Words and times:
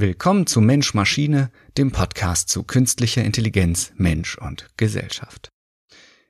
Willkommen 0.00 0.46
zu 0.46 0.60
Mensch 0.60 0.94
Maschine, 0.94 1.50
dem 1.76 1.90
Podcast 1.90 2.50
zu 2.50 2.62
künstlicher 2.62 3.24
Intelligenz, 3.24 3.90
Mensch 3.96 4.38
und 4.38 4.68
Gesellschaft. 4.76 5.48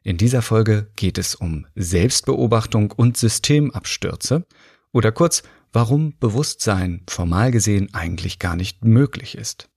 In 0.03 0.17
dieser 0.17 0.41
Folge 0.41 0.91
geht 0.97 1.19
es 1.19 1.35
um 1.35 1.67
Selbstbeobachtung 1.75 2.93
und 2.93 3.19
Systemabstürze 3.19 4.47
oder 4.91 5.13
kurz, 5.13 5.43
warum 5.71 6.17
Bewusstsein 6.19 7.03
formal 7.11 7.51
gesehen 7.51 7.93
eigentlich 7.93 8.39
gar 8.39 8.57
nicht 8.57 8.87
möglich 8.87 9.37
ist. 9.37 9.69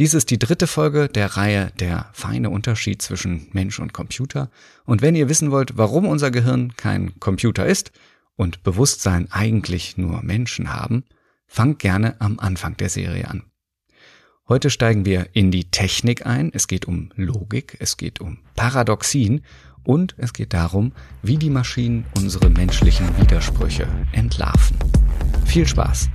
Dies 0.00 0.12
ist 0.12 0.30
die 0.30 0.40
dritte 0.40 0.66
Folge 0.66 1.08
der 1.08 1.36
Reihe 1.36 1.70
Der 1.78 2.10
feine 2.14 2.50
Unterschied 2.50 3.00
zwischen 3.00 3.46
Mensch 3.52 3.78
und 3.78 3.92
Computer. 3.92 4.50
Und 4.84 5.02
wenn 5.02 5.14
ihr 5.14 5.28
wissen 5.28 5.52
wollt, 5.52 5.76
warum 5.76 6.04
unser 6.04 6.32
Gehirn 6.32 6.74
kein 6.74 7.20
Computer 7.20 7.64
ist 7.64 7.92
und 8.34 8.64
Bewusstsein 8.64 9.30
eigentlich 9.30 9.96
nur 9.96 10.20
Menschen 10.24 10.74
haben, 10.74 11.04
Fangt 11.48 11.80
gerne 11.80 12.20
am 12.20 12.38
Anfang 12.38 12.76
der 12.76 12.90
Serie 12.90 13.26
an. 13.26 13.42
Heute 14.48 14.70
steigen 14.70 15.04
wir 15.04 15.30
in 15.32 15.50
die 15.50 15.70
Technik 15.70 16.24
ein. 16.24 16.50
Es 16.54 16.68
geht 16.68 16.86
um 16.86 17.10
Logik, 17.16 17.76
es 17.80 17.96
geht 17.96 18.20
um 18.20 18.38
Paradoxien 18.54 19.42
und 19.82 20.14
es 20.18 20.32
geht 20.32 20.52
darum, 20.52 20.92
wie 21.22 21.36
die 21.36 21.50
Maschinen 21.50 22.04
unsere 22.16 22.48
menschlichen 22.50 23.06
Widersprüche 23.18 23.88
entlarven. 24.12 24.76
Viel 25.46 25.66
Spaß! 25.66 26.08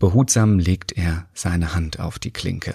Behutsam 0.00 0.58
legt 0.58 0.92
er 0.92 1.28
seine 1.34 1.74
Hand 1.74 2.00
auf 2.00 2.18
die 2.18 2.32
Klinke. 2.32 2.74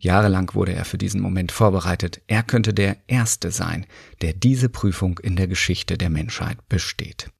Jahrelang 0.00 0.52
wurde 0.54 0.74
er 0.74 0.84
für 0.84 0.98
diesen 0.98 1.20
Moment 1.20 1.52
vorbereitet. 1.52 2.20
Er 2.26 2.42
könnte 2.42 2.74
der 2.74 2.96
Erste 3.06 3.52
sein, 3.52 3.86
der 4.22 4.32
diese 4.32 4.68
Prüfung 4.68 5.20
in 5.20 5.36
der 5.36 5.46
Geschichte 5.46 5.96
der 5.96 6.10
Menschheit 6.10 6.68
besteht. 6.68 7.30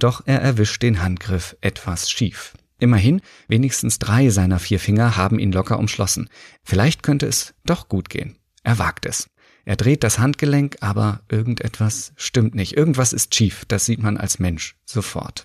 Doch 0.00 0.22
er 0.26 0.40
erwischt 0.40 0.82
den 0.82 1.02
Handgriff 1.02 1.56
etwas 1.60 2.10
schief. 2.10 2.54
Immerhin, 2.80 3.20
wenigstens 3.46 4.00
drei 4.00 4.28
seiner 4.28 4.58
vier 4.58 4.80
Finger 4.80 5.16
haben 5.16 5.38
ihn 5.38 5.52
locker 5.52 5.78
umschlossen. 5.78 6.28
Vielleicht 6.64 7.04
könnte 7.04 7.26
es 7.26 7.54
doch 7.64 7.88
gut 7.88 8.10
gehen. 8.10 8.36
Er 8.64 8.78
wagt 8.80 9.06
es. 9.06 9.30
Er 9.64 9.76
dreht 9.76 10.02
das 10.02 10.18
Handgelenk, 10.18 10.78
aber 10.80 11.22
irgendetwas 11.28 12.12
stimmt 12.16 12.56
nicht. 12.56 12.76
Irgendwas 12.76 13.12
ist 13.12 13.36
schief. 13.36 13.64
Das 13.68 13.86
sieht 13.86 14.02
man 14.02 14.16
als 14.16 14.40
Mensch 14.40 14.74
sofort. 14.84 15.44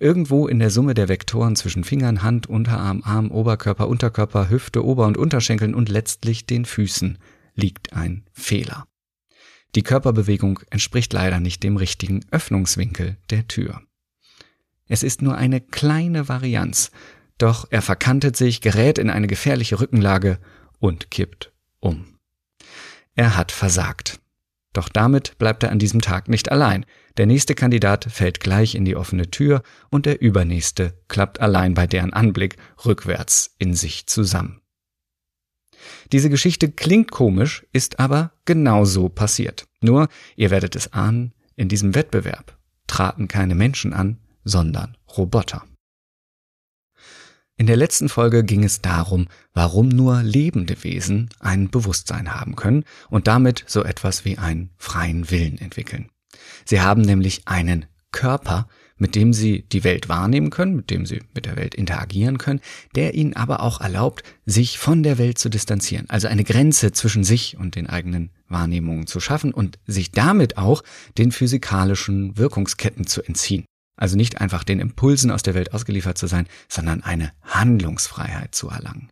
Irgendwo 0.00 0.48
in 0.48 0.58
der 0.58 0.70
Summe 0.70 0.94
der 0.94 1.10
Vektoren 1.10 1.56
zwischen 1.56 1.84
Fingern, 1.84 2.22
Hand, 2.22 2.46
Unterarm, 2.46 3.02
Arm, 3.04 3.30
Oberkörper, 3.30 3.86
Unterkörper, 3.86 4.48
Hüfte, 4.48 4.82
Ober- 4.82 5.06
und 5.06 5.18
Unterschenkeln 5.18 5.74
und 5.74 5.90
letztlich 5.90 6.46
den 6.46 6.64
Füßen 6.64 7.18
liegt 7.54 7.92
ein 7.92 8.24
Fehler. 8.32 8.86
Die 9.74 9.82
Körperbewegung 9.82 10.60
entspricht 10.70 11.12
leider 11.12 11.38
nicht 11.38 11.62
dem 11.62 11.76
richtigen 11.76 12.24
Öffnungswinkel 12.30 13.18
der 13.28 13.46
Tür. 13.46 13.82
Es 14.88 15.02
ist 15.02 15.20
nur 15.20 15.36
eine 15.36 15.60
kleine 15.60 16.28
Varianz, 16.30 16.90
doch 17.36 17.68
er 17.70 17.82
verkantet 17.82 18.36
sich, 18.36 18.62
gerät 18.62 18.96
in 18.96 19.10
eine 19.10 19.26
gefährliche 19.26 19.80
Rückenlage 19.80 20.38
und 20.78 21.10
kippt 21.10 21.52
um. 21.78 22.06
Er 23.14 23.36
hat 23.36 23.52
versagt. 23.52 24.19
Doch 24.72 24.88
damit 24.88 25.36
bleibt 25.38 25.62
er 25.62 25.72
an 25.72 25.78
diesem 25.78 26.00
Tag 26.00 26.28
nicht 26.28 26.52
allein. 26.52 26.86
Der 27.16 27.26
nächste 27.26 27.54
Kandidat 27.54 28.04
fällt 28.04 28.40
gleich 28.40 28.74
in 28.74 28.84
die 28.84 28.94
offene 28.94 29.30
Tür 29.30 29.62
und 29.90 30.06
der 30.06 30.20
übernächste 30.20 30.94
klappt 31.08 31.40
allein 31.40 31.74
bei 31.74 31.86
deren 31.86 32.12
Anblick 32.12 32.56
rückwärts 32.84 33.54
in 33.58 33.74
sich 33.74 34.06
zusammen. 34.06 34.60
Diese 36.12 36.30
Geschichte 36.30 36.70
klingt 36.70 37.10
komisch, 37.10 37.66
ist 37.72 37.98
aber 37.98 38.32
genauso 38.44 39.08
passiert. 39.08 39.66
Nur, 39.80 40.08
ihr 40.36 40.50
werdet 40.50 40.76
es 40.76 40.92
ahnen, 40.92 41.32
in 41.56 41.68
diesem 41.68 41.94
Wettbewerb 41.94 42.56
traten 42.86 43.28
keine 43.28 43.54
Menschen 43.54 43.92
an, 43.92 44.18
sondern 44.44 44.96
Roboter. 45.16 45.64
In 47.60 47.66
der 47.66 47.76
letzten 47.76 48.08
Folge 48.08 48.42
ging 48.42 48.64
es 48.64 48.80
darum, 48.80 49.28
warum 49.52 49.90
nur 49.90 50.22
lebende 50.22 50.82
Wesen 50.82 51.28
ein 51.40 51.68
Bewusstsein 51.68 52.32
haben 52.32 52.56
können 52.56 52.84
und 53.10 53.26
damit 53.26 53.64
so 53.66 53.84
etwas 53.84 54.24
wie 54.24 54.38
einen 54.38 54.70
freien 54.78 55.30
Willen 55.30 55.58
entwickeln. 55.58 56.08
Sie 56.64 56.80
haben 56.80 57.02
nämlich 57.02 57.42
einen 57.44 57.84
Körper, 58.12 58.66
mit 58.96 59.14
dem 59.14 59.34
sie 59.34 59.60
die 59.60 59.84
Welt 59.84 60.08
wahrnehmen 60.08 60.48
können, 60.48 60.74
mit 60.74 60.88
dem 60.88 61.04
sie 61.04 61.20
mit 61.34 61.44
der 61.44 61.56
Welt 61.56 61.74
interagieren 61.74 62.38
können, 62.38 62.62
der 62.94 63.12
ihnen 63.12 63.36
aber 63.36 63.60
auch 63.60 63.82
erlaubt, 63.82 64.22
sich 64.46 64.78
von 64.78 65.02
der 65.02 65.18
Welt 65.18 65.36
zu 65.36 65.50
distanzieren, 65.50 66.08
also 66.08 66.28
eine 66.28 66.44
Grenze 66.44 66.92
zwischen 66.92 67.24
sich 67.24 67.58
und 67.58 67.74
den 67.74 67.88
eigenen 67.88 68.30
Wahrnehmungen 68.48 69.06
zu 69.06 69.20
schaffen 69.20 69.52
und 69.52 69.78
sich 69.86 70.12
damit 70.12 70.56
auch 70.56 70.82
den 71.18 71.30
physikalischen 71.30 72.38
Wirkungsketten 72.38 73.06
zu 73.06 73.22
entziehen. 73.22 73.66
Also 74.00 74.16
nicht 74.16 74.40
einfach 74.40 74.64
den 74.64 74.80
Impulsen 74.80 75.30
aus 75.30 75.42
der 75.42 75.54
Welt 75.54 75.74
ausgeliefert 75.74 76.16
zu 76.16 76.26
sein, 76.26 76.48
sondern 76.68 77.02
eine 77.02 77.32
Handlungsfreiheit 77.42 78.54
zu 78.54 78.70
erlangen. 78.70 79.10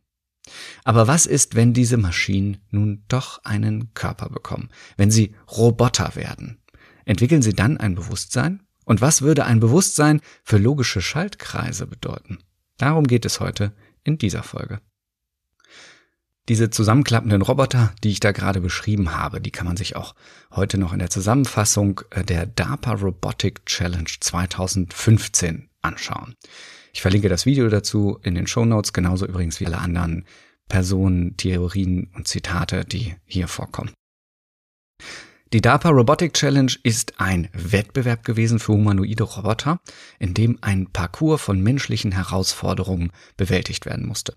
Aber 0.82 1.06
was 1.06 1.26
ist, 1.26 1.54
wenn 1.54 1.74
diese 1.74 1.98
Maschinen 1.98 2.56
nun 2.70 3.04
doch 3.06 3.44
einen 3.44 3.92
Körper 3.92 4.30
bekommen, 4.30 4.70
wenn 4.96 5.10
sie 5.10 5.34
Roboter 5.46 6.16
werden? 6.16 6.62
Entwickeln 7.04 7.42
sie 7.42 7.52
dann 7.52 7.76
ein 7.76 7.94
Bewusstsein? 7.94 8.62
Und 8.86 9.02
was 9.02 9.20
würde 9.20 9.44
ein 9.44 9.60
Bewusstsein 9.60 10.22
für 10.42 10.56
logische 10.56 11.02
Schaltkreise 11.02 11.86
bedeuten? 11.86 12.38
Darum 12.78 13.06
geht 13.06 13.26
es 13.26 13.40
heute 13.40 13.74
in 14.04 14.16
dieser 14.16 14.42
Folge. 14.42 14.80
Diese 16.48 16.70
zusammenklappenden 16.70 17.42
Roboter, 17.42 17.92
die 18.02 18.08
ich 18.08 18.20
da 18.20 18.32
gerade 18.32 18.62
beschrieben 18.62 19.14
habe, 19.14 19.40
die 19.40 19.50
kann 19.50 19.66
man 19.66 19.76
sich 19.76 19.96
auch 19.96 20.14
heute 20.50 20.78
noch 20.78 20.94
in 20.94 20.98
der 20.98 21.10
Zusammenfassung 21.10 22.00
äh, 22.10 22.24
der 22.24 22.46
DARPA 22.46 22.92
Robotic 22.92 23.66
Challenge 23.66 24.08
2015 24.18 25.68
anschauen. 25.82 26.34
Ich 26.94 27.02
verlinke 27.02 27.28
das 27.28 27.44
Video 27.44 27.68
dazu 27.68 28.18
in 28.22 28.34
den 28.34 28.46
Show 28.46 28.64
Notes, 28.64 28.94
genauso 28.94 29.26
übrigens 29.26 29.60
wie 29.60 29.66
alle 29.66 29.78
anderen 29.78 30.24
Personen, 30.68 31.36
Theorien 31.36 32.10
und 32.14 32.26
Zitate, 32.26 32.86
die 32.86 33.14
hier 33.26 33.46
vorkommen. 33.46 33.92
Die 35.54 35.62
DARPA 35.62 35.88
Robotic 35.88 36.34
Challenge 36.34 36.72
ist 36.82 37.20
ein 37.20 37.48
Wettbewerb 37.54 38.22
gewesen 38.22 38.58
für 38.58 38.74
humanoide 38.74 39.22
Roboter, 39.24 39.80
in 40.18 40.34
dem 40.34 40.58
ein 40.60 40.92
Parcours 40.92 41.40
von 41.40 41.62
menschlichen 41.62 42.12
Herausforderungen 42.12 43.12
bewältigt 43.38 43.86
werden 43.86 44.06
musste. 44.06 44.36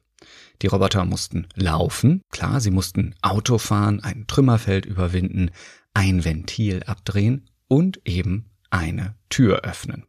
Die 0.62 0.68
Roboter 0.68 1.04
mussten 1.04 1.48
laufen, 1.54 2.22
klar, 2.32 2.62
sie 2.62 2.72
mussten 2.72 3.14
Auto 3.22 3.58
fahren, 3.58 4.00
ein 4.00 4.26
Trümmerfeld 4.26 4.86
überwinden, 4.86 5.52
ein 5.94 6.24
Ventil 6.24 6.84
abdrehen 6.84 7.50
und 7.68 8.00
eben 8.06 8.50
eine 8.70 9.16
Tür 9.30 9.66
öffnen. 9.66 10.06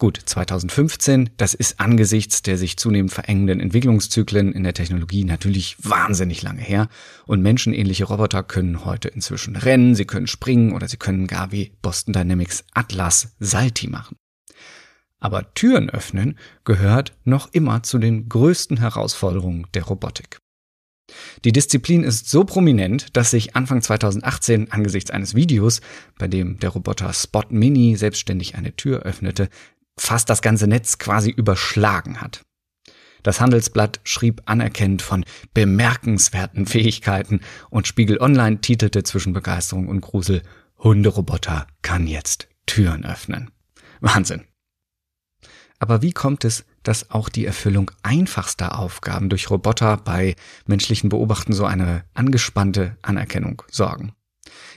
Gut, 0.00 0.18
2015, 0.24 1.28
das 1.36 1.52
ist 1.52 1.78
angesichts 1.78 2.40
der 2.40 2.56
sich 2.56 2.78
zunehmend 2.78 3.12
verengenden 3.12 3.60
Entwicklungszyklen 3.60 4.50
in 4.54 4.64
der 4.64 4.72
Technologie 4.72 5.24
natürlich 5.24 5.76
wahnsinnig 5.78 6.40
lange 6.40 6.62
her 6.62 6.88
und 7.26 7.42
menschenähnliche 7.42 8.04
Roboter 8.04 8.42
können 8.42 8.86
heute 8.86 9.08
inzwischen 9.08 9.56
rennen, 9.56 9.94
sie 9.94 10.06
können 10.06 10.26
springen 10.26 10.72
oder 10.72 10.88
sie 10.88 10.96
können 10.96 11.26
gar 11.26 11.52
wie 11.52 11.72
Boston 11.82 12.14
Dynamics 12.14 12.64
Atlas 12.72 13.34
Salti 13.40 13.88
machen. 13.88 14.16
Aber 15.18 15.52
Türen 15.52 15.90
öffnen 15.90 16.38
gehört 16.64 17.12
noch 17.24 17.52
immer 17.52 17.82
zu 17.82 17.98
den 17.98 18.26
größten 18.26 18.78
Herausforderungen 18.78 19.66
der 19.74 19.82
Robotik. 19.82 20.38
Die 21.44 21.52
Disziplin 21.52 22.04
ist 22.04 22.30
so 22.30 22.44
prominent, 22.44 23.14
dass 23.18 23.32
sich 23.32 23.54
Anfang 23.54 23.82
2018 23.82 24.72
angesichts 24.72 25.10
eines 25.10 25.34
Videos, 25.34 25.82
bei 26.18 26.26
dem 26.26 26.58
der 26.58 26.70
Roboter 26.70 27.12
Spot 27.12 27.44
Mini 27.50 27.96
selbstständig 27.96 28.54
eine 28.54 28.74
Tür 28.74 29.00
öffnete, 29.00 29.50
fast 30.00 30.30
das 30.30 30.42
ganze 30.42 30.66
Netz 30.66 30.98
quasi 30.98 31.30
überschlagen 31.30 32.20
hat. 32.20 32.42
Das 33.22 33.40
Handelsblatt 33.40 34.00
schrieb 34.02 34.42
anerkennend 34.46 35.02
von 35.02 35.24
bemerkenswerten 35.52 36.64
Fähigkeiten 36.64 37.40
und 37.68 37.86
Spiegel 37.86 38.18
Online 38.18 38.62
titelte 38.62 39.02
zwischen 39.02 39.34
Begeisterung 39.34 39.88
und 39.88 40.00
Grusel 40.00 40.42
Hunderoboter 40.78 41.66
kann 41.82 42.06
jetzt 42.06 42.48
Türen 42.64 43.04
öffnen. 43.04 43.50
Wahnsinn. 44.00 44.44
Aber 45.78 46.00
wie 46.00 46.12
kommt 46.12 46.44
es, 46.44 46.64
dass 46.82 47.10
auch 47.10 47.28
die 47.28 47.44
Erfüllung 47.44 47.90
einfachster 48.02 48.78
Aufgaben 48.78 49.28
durch 49.28 49.50
Roboter 49.50 49.98
bei 49.98 50.34
menschlichen 50.66 51.10
Beobachten 51.10 51.52
so 51.52 51.66
eine 51.66 52.04
angespannte 52.14 52.96
Anerkennung 53.02 53.62
sorgen? 53.70 54.14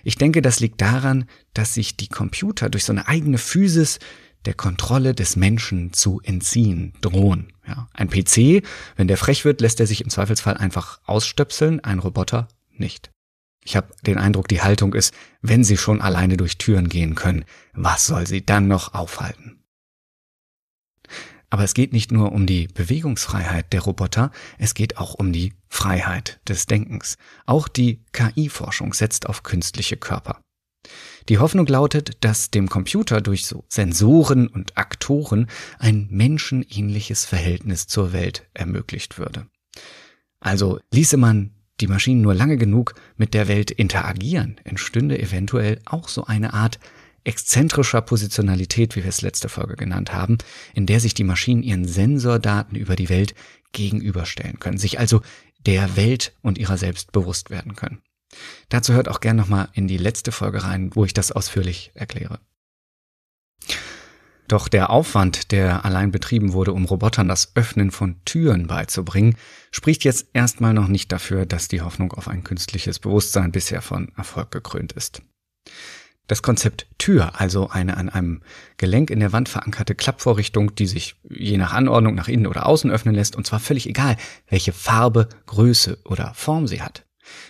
Ich 0.03 0.17
denke, 0.17 0.41
das 0.41 0.59
liegt 0.59 0.81
daran, 0.81 1.25
dass 1.53 1.73
sich 1.73 1.95
die 1.95 2.09
Computer 2.09 2.69
durch 2.69 2.83
so 2.83 2.91
eine 2.91 3.07
eigene 3.07 3.37
Physis 3.37 3.99
der 4.45 4.53
Kontrolle 4.53 5.13
des 5.13 5.35
Menschen 5.35 5.93
zu 5.93 6.21
entziehen 6.23 6.93
drohen. 7.01 7.53
Ja, 7.67 7.89
ein 7.93 8.09
PC, 8.09 8.65
wenn 8.95 9.07
der 9.07 9.17
frech 9.17 9.45
wird, 9.45 9.61
lässt 9.61 9.79
er 9.79 9.87
sich 9.87 10.01
im 10.01 10.09
Zweifelsfall 10.09 10.57
einfach 10.57 10.99
ausstöpseln, 11.05 11.79
ein 11.79 11.99
Roboter 11.99 12.47
nicht. 12.71 13.11
Ich 13.63 13.75
habe 13.75 13.93
den 14.05 14.17
Eindruck, 14.17 14.47
die 14.47 14.61
Haltung 14.61 14.93
ist, 14.93 15.13
wenn 15.41 15.63
sie 15.63 15.77
schon 15.77 16.01
alleine 16.01 16.37
durch 16.37 16.57
Türen 16.57 16.89
gehen 16.89 17.15
können, 17.15 17.45
was 17.73 18.05
soll 18.05 18.27
sie 18.27 18.45
dann 18.45 18.67
noch 18.67 18.93
aufhalten? 18.93 19.63
Aber 21.49 21.63
es 21.63 21.75
geht 21.75 21.93
nicht 21.93 22.11
nur 22.11 22.31
um 22.31 22.47
die 22.47 22.67
Bewegungsfreiheit 22.67 23.71
der 23.73 23.81
Roboter, 23.81 24.31
es 24.57 24.73
geht 24.73 24.97
auch 24.97 25.13
um 25.13 25.31
die 25.31 25.53
Freiheit 25.69 26.39
des 26.47 26.65
Denkens. 26.65 27.15
Auch 27.45 27.67
die 27.67 28.03
KI-Forschung 28.11 28.93
setzt 28.93 29.29
auf 29.29 29.43
künstliche 29.43 29.95
Körper. 29.95 30.41
Die 31.29 31.37
Hoffnung 31.37 31.67
lautet, 31.67 32.17
dass 32.21 32.51
dem 32.51 32.69
Computer 32.69 33.21
durch 33.21 33.45
so 33.45 33.63
Sensoren 33.69 34.47
und 34.47 34.77
Aktoren 34.77 35.47
ein 35.79 36.07
menschenähnliches 36.11 37.25
Verhältnis 37.25 37.87
zur 37.87 38.13
Welt 38.13 38.47
ermöglicht 38.53 39.17
würde. 39.17 39.47
Also 40.39 40.79
ließe 40.93 41.17
man 41.17 41.51
die 41.79 41.87
Maschinen 41.87 42.21
nur 42.21 42.33
lange 42.33 42.57
genug 42.57 42.95
mit 43.15 43.33
der 43.33 43.47
Welt 43.47 43.71
interagieren, 43.71 44.59
entstünde 44.63 45.19
eventuell 45.19 45.79
auch 45.85 46.07
so 46.07 46.25
eine 46.25 46.53
Art 46.53 46.79
exzentrischer 47.23 48.01
Positionalität, 48.01 48.95
wie 48.95 49.03
wir 49.03 49.09
es 49.09 49.21
letzte 49.21 49.49
Folge 49.49 49.75
genannt 49.75 50.13
haben, 50.13 50.37
in 50.73 50.85
der 50.85 50.99
sich 50.99 51.13
die 51.13 51.23
Maschinen 51.23 51.63
ihren 51.63 51.87
Sensordaten 51.87 52.77
über 52.77 52.95
die 52.95 53.09
Welt 53.09 53.33
gegenüberstellen 53.71 54.59
können, 54.59 54.77
sich 54.77 54.99
also 54.99 55.21
der 55.65 55.95
Welt 55.95 56.33
und 56.41 56.57
ihrer 56.57 56.77
selbst 56.77 57.11
bewusst 57.13 57.49
werden 57.49 57.75
können. 57.75 58.01
Dazu 58.69 58.93
hört 58.93 59.09
auch 59.09 59.19
gern 59.19 59.35
nochmal 59.35 59.69
in 59.73 59.87
die 59.87 59.97
letzte 59.97 60.31
Folge 60.31 60.63
rein, 60.63 60.91
wo 60.93 61.05
ich 61.05 61.13
das 61.13 61.31
ausführlich 61.31 61.91
erkläre. 61.93 62.39
Doch 64.47 64.67
der 64.67 64.89
Aufwand, 64.89 65.51
der 65.51 65.85
allein 65.85 66.11
betrieben 66.11 66.53
wurde, 66.53 66.73
um 66.73 66.85
Robotern 66.85 67.27
das 67.27 67.55
Öffnen 67.55 67.91
von 67.91 68.17
Türen 68.25 68.67
beizubringen, 68.67 69.35
spricht 69.71 70.03
jetzt 70.03 70.27
erstmal 70.33 70.73
noch 70.73 70.87
nicht 70.87 71.11
dafür, 71.11 71.45
dass 71.45 71.69
die 71.69 71.81
Hoffnung 71.81 72.11
auf 72.13 72.27
ein 72.27 72.43
künstliches 72.43 72.99
Bewusstsein 72.99 73.51
bisher 73.51 73.81
von 73.81 74.11
Erfolg 74.17 74.51
gekrönt 74.51 74.91
ist. 74.91 75.21
Das 76.27 76.41
Konzept 76.41 76.87
Tür, 76.97 77.39
also 77.39 77.69
eine 77.69 77.97
an 77.97 78.09
einem 78.09 78.43
Gelenk 78.77 79.09
in 79.09 79.19
der 79.19 79.33
Wand 79.33 79.49
verankerte 79.49 79.93
Klappvorrichtung, 79.93 80.73
die 80.75 80.87
sich 80.87 81.15
je 81.29 81.57
nach 81.57 81.73
Anordnung 81.73 82.15
nach 82.15 82.27
innen 82.27 82.47
oder 82.47 82.65
außen 82.65 82.91
öffnen 82.91 83.15
lässt, 83.15 83.35
und 83.35 83.45
zwar 83.45 83.59
völlig 83.59 83.87
egal, 83.87 84.17
welche 84.47 84.71
Farbe, 84.71 85.29
Größe 85.47 85.99
oder 86.05 86.33
Form 86.33 86.67
sie 86.67 86.81
hat. 86.81 87.05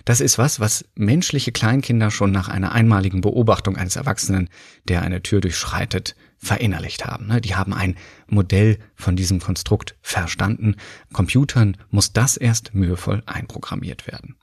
Das 0.05 0.21
ist 0.21 0.37
was, 0.37 0.59
was 0.59 0.85
menschliche 0.95 1.51
Kleinkinder 1.51 2.11
schon 2.11 2.31
nach 2.31 2.47
einer 2.47 2.71
einmaligen 2.71 3.21
Beobachtung 3.21 3.77
eines 3.77 3.95
Erwachsenen, 3.95 4.49
der 4.87 5.01
eine 5.01 5.21
Tür 5.23 5.41
durchschreitet, 5.41 6.15
verinnerlicht 6.37 7.05
haben. 7.05 7.27
Ne? 7.27 7.41
Die 7.41 7.55
haben 7.55 7.73
ein 7.73 7.95
Modell 8.27 8.77
von 8.95 9.15
diesem 9.15 9.39
Konstrukt 9.39 9.95
verstanden. 10.01 10.75
Computern 11.13 11.77
muss 11.89 12.13
das 12.13 12.37
erst 12.37 12.73
mühevoll 12.73 13.23
einprogrammiert 13.25 14.07
werden. 14.07 14.35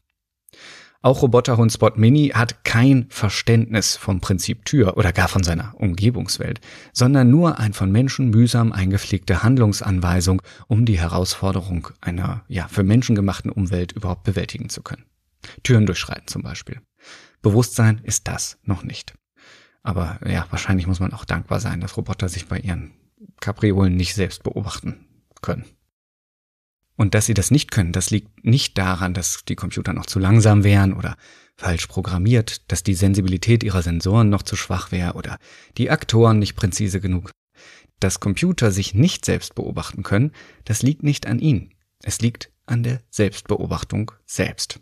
Auch 1.02 1.22
Roboterhund 1.22 1.72
Spot 1.72 1.92
Mini 1.96 2.28
hat 2.34 2.62
kein 2.62 3.06
Verständnis 3.08 3.96
vom 3.96 4.20
Prinzip 4.20 4.66
Tür 4.66 4.98
oder 4.98 5.14
gar 5.14 5.28
von 5.28 5.42
seiner 5.42 5.72
Umgebungswelt, 5.78 6.60
sondern 6.92 7.30
nur 7.30 7.58
ein 7.58 7.72
von 7.72 7.90
Menschen 7.90 8.28
mühsam 8.28 8.70
eingepflegte 8.70 9.42
Handlungsanweisung, 9.42 10.42
um 10.68 10.84
die 10.84 11.00
Herausforderung 11.00 11.88
einer 12.02 12.44
ja 12.48 12.68
für 12.68 12.82
Menschen 12.82 13.16
gemachten 13.16 13.50
Umwelt 13.50 13.92
überhaupt 13.92 14.24
bewältigen 14.24 14.68
zu 14.68 14.82
können. 14.82 15.09
Türen 15.62 15.86
durchschreiten 15.86 16.28
zum 16.28 16.42
Beispiel. 16.42 16.80
Bewusstsein 17.42 18.00
ist 18.04 18.28
das 18.28 18.58
noch 18.62 18.82
nicht. 18.82 19.14
Aber 19.82 20.20
ja, 20.26 20.46
wahrscheinlich 20.50 20.86
muss 20.86 21.00
man 21.00 21.12
auch 21.12 21.24
dankbar 21.24 21.60
sein, 21.60 21.80
dass 21.80 21.96
Roboter 21.96 22.28
sich 22.28 22.46
bei 22.46 22.58
ihren 22.58 22.92
Kapriolen 23.40 23.96
nicht 23.96 24.14
selbst 24.14 24.42
beobachten 24.42 25.06
können. 25.40 25.64
Und 26.96 27.14
dass 27.14 27.24
sie 27.24 27.34
das 27.34 27.50
nicht 27.50 27.70
können, 27.70 27.92
das 27.92 28.10
liegt 28.10 28.44
nicht 28.44 28.76
daran, 28.76 29.14
dass 29.14 29.44
die 29.48 29.56
Computer 29.56 29.94
noch 29.94 30.04
zu 30.04 30.18
langsam 30.18 30.64
wären 30.64 30.92
oder 30.92 31.16
falsch 31.56 31.86
programmiert, 31.86 32.70
dass 32.70 32.82
die 32.82 32.94
Sensibilität 32.94 33.64
ihrer 33.64 33.80
Sensoren 33.80 34.28
noch 34.28 34.42
zu 34.42 34.54
schwach 34.54 34.92
wäre 34.92 35.14
oder 35.14 35.38
die 35.78 35.90
Aktoren 35.90 36.38
nicht 36.38 36.56
präzise 36.56 37.00
genug. 37.00 37.30
Dass 38.00 38.20
Computer 38.20 38.70
sich 38.70 38.94
nicht 38.94 39.24
selbst 39.24 39.54
beobachten 39.54 40.02
können, 40.02 40.32
das 40.64 40.82
liegt 40.82 41.02
nicht 41.02 41.26
an 41.26 41.38
ihnen. 41.38 41.72
Es 42.02 42.20
liegt 42.20 42.50
an 42.66 42.82
der 42.82 43.00
Selbstbeobachtung 43.10 44.12
selbst. 44.26 44.80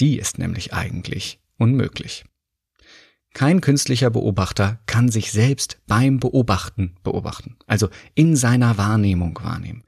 Die 0.00 0.18
ist 0.18 0.38
nämlich 0.38 0.72
eigentlich 0.72 1.40
unmöglich. 1.58 2.24
Kein 3.32 3.60
künstlicher 3.60 4.10
Beobachter 4.10 4.80
kann 4.86 5.08
sich 5.08 5.30
selbst 5.30 5.78
beim 5.86 6.18
Beobachten 6.18 6.96
beobachten, 7.04 7.56
also 7.66 7.88
in 8.14 8.34
seiner 8.34 8.76
Wahrnehmung 8.76 9.38
wahrnehmen 9.40 9.84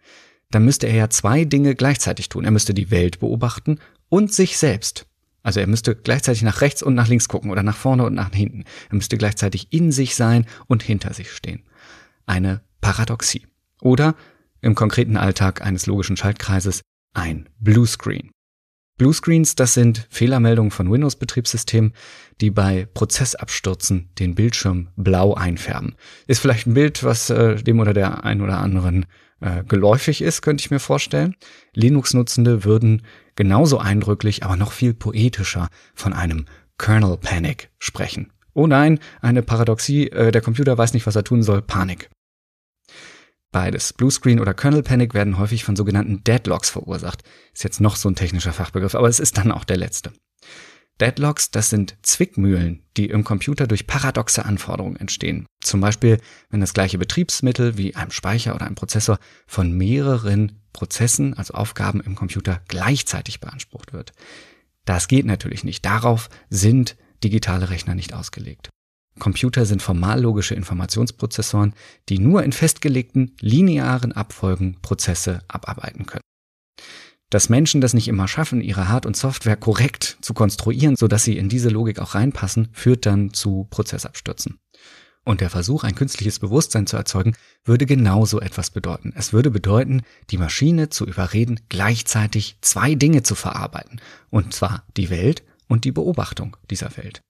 dann 0.53 0.65
müsste 0.65 0.87
er 0.87 0.95
ja 0.95 1.11
zwei 1.11 1.45
Dinge 1.45 1.75
gleichzeitig 1.75 2.29
tun. 2.29 2.45
Er 2.45 2.51
müsste 2.51 2.75
die 2.75 2.91
Welt 2.91 3.19
beobachten 3.19 3.79
und 4.09 4.33
sich 4.33 4.59
selbst. 4.59 5.07
Also 5.43 5.59
er 5.59 5.67
müsste 5.67 5.97
gleichzeitig 5.97 6.43
nach 6.43 6.61
rechts 6.61 6.83
und 6.83 6.95
nach 6.95 7.09
links 7.09 7.27
gucken 7.27 7.51
oder 7.51 7.65
nach 7.65 7.77
vorne 7.77 8.05
und 8.05 8.15
nach 8.15 8.33
hinten. 8.33 8.65
Er 8.91 8.95
müsste 8.95 9.17
gleichzeitig 9.17 9.73
in 9.73 9.91
sich 9.91 10.15
sein 10.15 10.47
und 10.69 10.83
hinter 10.83 11.15
sich 11.15 11.33
stehen. 11.33 11.65
Eine 12.27 12.61
Paradoxie. 12.81 13.47
Oder 13.81 14.15
im 14.61 14.77
konkreten 14.77 15.17
Alltag 15.17 15.63
eines 15.63 15.87
logischen 15.87 16.17
Schaltkreises 16.17 16.83
ein 17.15 17.49
Bluescreen. 17.59 18.31
Bluescreens, 18.99 19.55
das 19.55 19.75
sind 19.75 20.07
Fehlermeldungen 20.11 20.71
von 20.71 20.91
Windows-Betriebssystemen, 20.91 21.93
die 22.41 22.51
bei 22.51 22.87
Prozessabstürzen 22.93 24.11
den 24.19 24.35
Bildschirm 24.35 24.89
blau 24.97 25.35
einfärben. 25.35 25.95
Ist 26.27 26.41
vielleicht 26.41 26.67
ein 26.67 26.75
Bild, 26.75 27.03
was 27.03 27.31
äh, 27.31 27.57
dem 27.57 27.81
oder 27.81 27.95
der 27.95 28.25
ein 28.25 28.41
oder 28.41 28.59
anderen 28.59 29.07
äh, 29.41 29.65
geläufig 29.65 30.23
ist, 30.23 30.43
könnte 30.43 30.63
ich 30.63 30.71
mir 30.71 30.79
vorstellen. 30.79 31.37
Linux-Nutzende 31.75 32.65
würden 32.65 33.03
genauso 33.35 33.79
eindrücklich, 33.79 34.45
aber 34.45 34.57
noch 34.57 34.73
viel 34.73 34.95
poetischer 34.95 35.69
von 35.95 36.13
einem 36.13 36.47
Kernel 36.79 37.17
Panic 37.17 37.71
sprechen. 37.79 38.33
Oh 38.55 38.67
nein, 38.67 38.99
eine 39.21 39.43
Paradoxie, 39.43 40.09
äh, 40.09 40.31
der 40.31 40.43
Computer 40.43 40.77
weiß 40.77 40.93
nicht, 40.93 41.07
was 41.07 41.17
er 41.17 41.25
tun 41.25 41.43
soll, 41.43 41.63
Panik. 41.63 42.11
Beides, 43.53 43.93
Bluescreen 43.93 44.41
oder 44.41 44.55
Kernel 44.55 44.83
Panic, 44.83 45.13
werden 45.13 45.39
häufig 45.39 45.63
von 45.63 45.77
sogenannten 45.77 46.25
Deadlocks 46.25 46.71
verursacht. 46.71 47.23
Ist 47.53 47.65
jetzt 47.65 47.83
noch 47.83 47.97
so 47.97 48.09
ein 48.09 48.17
technischer 48.17 48.55
Fachbegriff, 48.55 48.95
aber 48.95 49.09
es 49.09 49.21
ist 49.21 49.37
dann 49.37 49.53
auch 49.53 49.65
der 49.65 49.77
letzte. 49.77 50.13
Deadlocks, 51.01 51.51
das 51.51 51.69
sind 51.69 51.97
Zwickmühlen, 52.03 52.83
die 52.97 53.07
im 53.07 53.25
Computer 53.25 53.67
durch 53.67 53.87
paradoxe 53.87 54.45
Anforderungen 54.45 54.97
entstehen. 54.97 55.47
Zum 55.61 55.81
Beispiel, 55.81 56.19
wenn 56.49 56.61
das 56.61 56.75
gleiche 56.75 56.97
Betriebsmittel 56.97 57.77
wie 57.77 57.95
einem 57.95 58.11
Speicher 58.11 58.55
oder 58.55 58.67
einem 58.67 58.75
Prozessor 58.75 59.19
von 59.47 59.73
mehreren 59.73 60.63
Prozessen, 60.73 61.35
also 61.35 61.55
Aufgaben 61.55 62.01
im 62.01 62.15
Computer 62.15 62.63
gleichzeitig 62.69 63.41
beansprucht 63.41 63.93
wird. 63.93 64.13
Das 64.85 65.09
geht 65.09 65.27
natürlich 65.27 65.65
nicht. 65.65 65.85
Darauf 65.85 66.31
sind 66.49 66.97
digitale 67.23 67.69
Rechner 67.69 67.95
nicht 67.95 68.15
ausgelegt. 68.15 68.71
Computer 69.19 69.67
sind 69.67 69.83
formallogische 69.83 70.55
Informationsprozessoren, 70.55 71.75
die 72.09 72.19
nur 72.19 72.43
in 72.43 72.53
festgelegten 72.53 73.37
linearen 73.41 74.13
Abfolgen 74.13 74.79
Prozesse 74.81 75.41
abarbeiten 75.49 76.07
können. 76.07 76.23
Dass 77.31 77.49
Menschen 77.49 77.81
das 77.81 77.95
nicht 77.95 78.09
immer 78.09 78.29
schaffen, 78.29 78.61
ihre 78.61 78.89
Hard- 78.89 79.07
und 79.07 79.17
Software 79.17 79.57
korrekt 79.57 80.19
zu 80.21 80.35
konstruieren, 80.35 80.97
sodass 80.97 81.25
sie 81.25 81.39
in 81.39 81.49
diese 81.49 81.71
Logik 81.71 81.99
auch 81.99 82.15
reinpassen, 82.15 82.69
führt 82.73 83.07
dann 83.07 83.33
zu 83.33 83.67
Prozessabstürzen. 83.71 84.59
Und 85.25 85.41
der 85.41 85.51
Versuch, 85.51 85.85
ein 85.85 85.95
künstliches 85.95 86.41
Bewusstsein 86.41 86.87
zu 86.87 86.97
erzeugen, 86.97 87.35
würde 87.65 87.87
genauso 87.87 88.41
etwas 88.41 88.71
bedeuten. 88.71 89.15
Es 89.17 89.33
würde 89.33 89.51
bedeuten, 89.51 90.03
die 90.31 90.37
Maschine 90.37 90.89
zu 90.89 91.07
überreden, 91.07 91.61
gleichzeitig 91.69 92.59
zwei 92.61 92.97
Dinge 92.97 93.23
zu 93.23 93.35
verarbeiten. 93.35 94.01
Und 94.31 94.53
zwar 94.53 94.85
die 94.97 95.11
Welt 95.11 95.45
und 95.69 95.85
die 95.85 95.93
Beobachtung 95.93 96.57
dieser 96.69 96.97
Welt. 96.97 97.23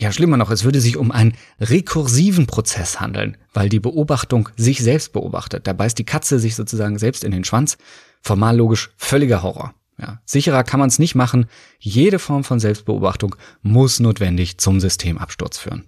Ja, 0.00 0.12
schlimmer 0.12 0.36
noch, 0.36 0.50
es 0.50 0.64
würde 0.64 0.80
sich 0.80 0.96
um 0.96 1.12
einen 1.12 1.36
rekursiven 1.60 2.46
Prozess 2.46 3.00
handeln, 3.00 3.36
weil 3.52 3.68
die 3.68 3.80
Beobachtung 3.80 4.48
sich 4.56 4.80
selbst 4.80 5.12
beobachtet. 5.12 5.66
Da 5.66 5.72
beißt 5.72 5.98
die 5.98 6.04
Katze 6.04 6.38
sich 6.38 6.56
sozusagen 6.56 6.98
selbst 6.98 7.24
in 7.24 7.30
den 7.30 7.44
Schwanz 7.44 7.76
Formal 8.24 8.56
logisch 8.56 8.90
völliger 8.96 9.42
Horror. 9.42 9.74
Ja, 9.98 10.20
sicherer 10.24 10.64
kann 10.64 10.80
man 10.80 10.88
es 10.88 10.98
nicht 10.98 11.14
machen. 11.14 11.46
Jede 11.78 12.18
Form 12.18 12.42
von 12.42 12.58
Selbstbeobachtung 12.58 13.36
muss 13.62 14.00
notwendig 14.00 14.58
zum 14.58 14.80
Systemabsturz 14.80 15.58
führen. 15.58 15.86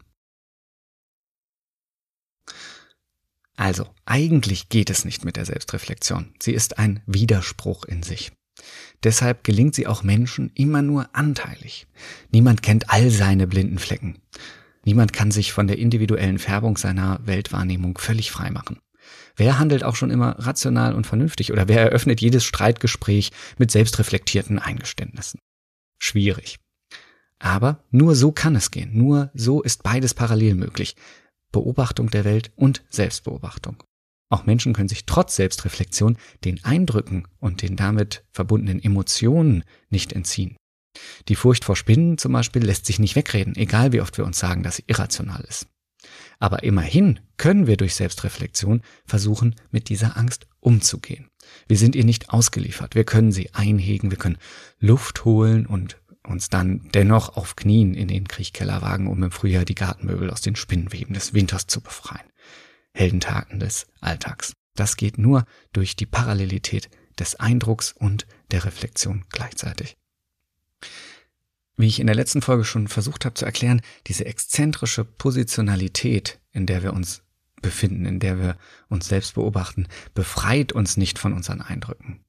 Also, 3.57 3.89
eigentlich 4.05 4.69
geht 4.69 4.91
es 4.91 5.07
nicht 5.07 5.25
mit 5.25 5.37
der 5.37 5.47
Selbstreflexion. 5.47 6.35
Sie 6.41 6.53
ist 6.53 6.79
ein 6.79 7.03
Widerspruch 7.07 7.85
in 7.85 8.03
sich. 8.03 8.33
Deshalb 9.03 9.45
gelingt 9.45 9.75
sie 9.75 9.87
auch 9.87 10.03
Menschen 10.03 10.51
immer 10.55 10.83
nur 10.83 11.15
anteilig. 11.15 11.87
Niemand 12.31 12.63
kennt 12.63 12.91
all 12.91 13.11
seine 13.11 13.47
blinden 13.47 13.79
Flecken. 13.79 14.19
Niemand 14.85 15.13
kann 15.13 15.31
sich 15.31 15.53
von 15.53 15.67
der 15.67 15.79
individuellen 15.79 16.39
Färbung 16.39 16.77
seiner 16.77 17.21
Weltwahrnehmung 17.25 17.99
völlig 17.99 18.31
frei 18.31 18.51
machen. 18.51 18.79
Wer 19.37 19.59
handelt 19.59 19.85
auch 19.85 19.97
schon 19.97 20.11
immer 20.11 20.39
rational 20.39 20.95
und 20.95 21.07
vernünftig 21.07 21.53
oder 21.53 21.69
wer 21.69 21.81
eröffnet 21.81 22.21
jedes 22.21 22.45
Streitgespräch 22.45 23.33
mit 23.59 23.71
selbstreflektierten 23.71 24.59
Eingeständnissen? 24.59 25.41
Schwierig. 25.99 26.59
Aber 27.39 27.85
nur 27.91 28.15
so 28.15 28.33
kann 28.33 28.57
es 28.57 28.71
gehen. 28.71 28.97
Nur 28.97 29.31
so 29.35 29.63
ist 29.63 29.83
beides 29.83 30.15
parallel 30.15 30.55
möglich. 30.55 30.97
Beobachtung 31.53 32.11
der 32.11 32.25
Welt 32.25 32.51
und 32.57 32.83
Selbstbeobachtung. 32.89 33.83
Auch 34.29 34.47
Menschen 34.47 34.73
können 34.73 34.89
sich 34.89 35.07
trotz 35.07 35.37
Selbstreflexion 35.37 36.19
den 36.45 36.65
Eindrücken 36.65 37.29
und 37.39 37.63
den 37.63 37.77
damit 37.77 38.25
verbundenen 38.33 38.83
Emotionen 38.83 39.65
nicht 39.89 40.13
entziehen. 40.13 40.57
Die 41.29 41.37
Furcht 41.37 41.65
vor 41.65 41.77
Spinnen 41.77 42.19
zum 42.19 42.33
Beispiel 42.33 42.65
lässt 42.65 42.87
sich 42.87 42.99
nicht 42.99 43.17
wegreden, 43.17 43.55
egal 43.55 43.93
wie 43.93 44.01
oft 44.01 44.17
wir 44.19 44.25
uns 44.25 44.39
sagen, 44.39 44.63
dass 44.63 44.77
sie 44.77 44.85
irrational 44.87 45.45
ist. 45.45 45.67
Aber 46.39 46.63
immerhin 46.63 47.21
können 47.37 47.67
wir 47.67 47.77
durch 47.77 47.95
Selbstreflexion 47.95 48.83
versuchen, 49.05 49.55
mit 49.71 49.89
dieser 49.89 50.17
Angst 50.17 50.47
umzugehen. 50.61 51.29
Wir 51.69 51.79
sind 51.79 51.95
ihr 51.95 52.05
nicht 52.05 52.31
ausgeliefert. 52.31 52.95
Wir 52.95 53.05
können 53.05 53.33
sie 53.33 53.55
einhegen, 53.55 54.11
wir 54.11 54.19
können 54.19 54.39
Luft 54.79 55.25
holen 55.25 55.67
und 55.67 55.99
uns 56.25 56.49
dann 56.49 56.89
dennoch 56.93 57.37
auf 57.37 57.57
Knien 57.57 57.95
in 57.95 58.09
den 58.09 58.27
Kriechkeller 58.27 58.83
wagen, 58.83 59.07
um 59.07 59.23
im 59.23 59.31
Frühjahr 59.31 59.65
die 59.65 59.77
Gartenmöbel 59.77 60.31
aus 60.31 60.41
den 60.41 60.57
Spinnenweben 60.57 61.15
des 61.15 61.35
Winters 61.35 61.67
zu 61.67 61.81
befreien. 61.81 62.27
Heldentaten 62.97 63.61
des 63.61 63.87
Alltags. 64.01 64.55
Das 64.75 64.97
geht 64.97 65.19
nur 65.19 65.45
durch 65.73 65.97
die 65.97 66.07
Parallelität 66.07 66.89
des 67.19 67.37
Eindrucks 67.37 67.93
und 67.93 68.27
der 68.51 68.65
Reflexion 68.65 69.25
gleichzeitig. 69.31 69.97
Wie 71.77 71.87
ich 71.87 72.01
in 72.01 72.07
der 72.07 72.17
letzten 72.17 72.41
Folge 72.41 72.65
schon 72.65 72.89
versucht 72.89 73.27
habe 73.27 73.35
zu 73.35 73.45
erklären, 73.45 73.83
diese 74.07 74.25
exzentrische 74.25 75.05
Positionalität, 75.05 76.41
in 76.53 76.65
der 76.65 76.83
wir 76.83 76.95
uns 76.95 77.23
befinden, 77.61 78.07
in 78.07 78.19
der 78.19 78.39
wir 78.39 78.57
uns 78.89 79.09
selbst 79.09 79.35
beobachten, 79.35 79.89
befreit 80.15 80.73
uns 80.73 80.97
nicht 80.97 81.19
von 81.19 81.35
unseren 81.35 81.61
Eindrücken. 81.61 82.25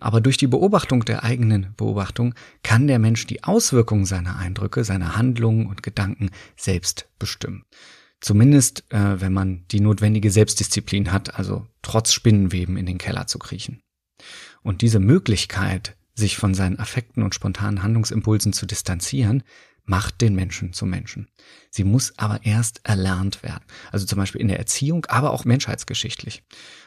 Aber 0.00 0.20
durch 0.20 0.36
die 0.36 0.46
Beobachtung 0.46 1.04
der 1.04 1.24
eigenen 1.24 1.74
Beobachtung 1.76 2.34
kann 2.62 2.86
der 2.86 2.98
Mensch 2.98 3.26
die 3.26 3.44
Auswirkungen 3.44 4.04
seiner 4.04 4.36
Eindrücke, 4.36 4.84
seiner 4.84 5.16
Handlungen 5.16 5.66
und 5.66 5.82
Gedanken 5.82 6.30
selbst 6.56 7.08
bestimmen. 7.18 7.64
Zumindest, 8.20 8.84
äh, 8.92 9.20
wenn 9.20 9.32
man 9.32 9.64
die 9.70 9.80
notwendige 9.80 10.30
Selbstdisziplin 10.30 11.12
hat, 11.12 11.38
also 11.38 11.66
trotz 11.82 12.12
Spinnenweben 12.12 12.76
in 12.76 12.86
den 12.86 12.98
Keller 12.98 13.26
zu 13.26 13.38
kriechen. 13.38 13.80
Und 14.62 14.82
diese 14.82 14.98
Möglichkeit, 14.98 15.96
sich 16.14 16.36
von 16.36 16.52
seinen 16.52 16.80
Affekten 16.80 17.22
und 17.22 17.34
spontanen 17.34 17.82
Handlungsimpulsen 17.82 18.52
zu 18.52 18.66
distanzieren, 18.66 19.44
macht 19.88 20.20
den 20.20 20.34
Menschen 20.34 20.72
zum 20.72 20.90
Menschen. 20.90 21.28
Sie 21.70 21.84
muss 21.84 22.12
aber 22.18 22.44
erst 22.44 22.80
erlernt 22.84 23.42
werden. 23.42 23.64
Also 23.90 24.06
zum 24.06 24.18
Beispiel 24.18 24.40
in 24.40 24.48
der 24.48 24.58
Erziehung, 24.58 25.06
aber 25.06 25.32
auch 25.32 25.44
menschheitsgeschichtlich. 25.44 26.42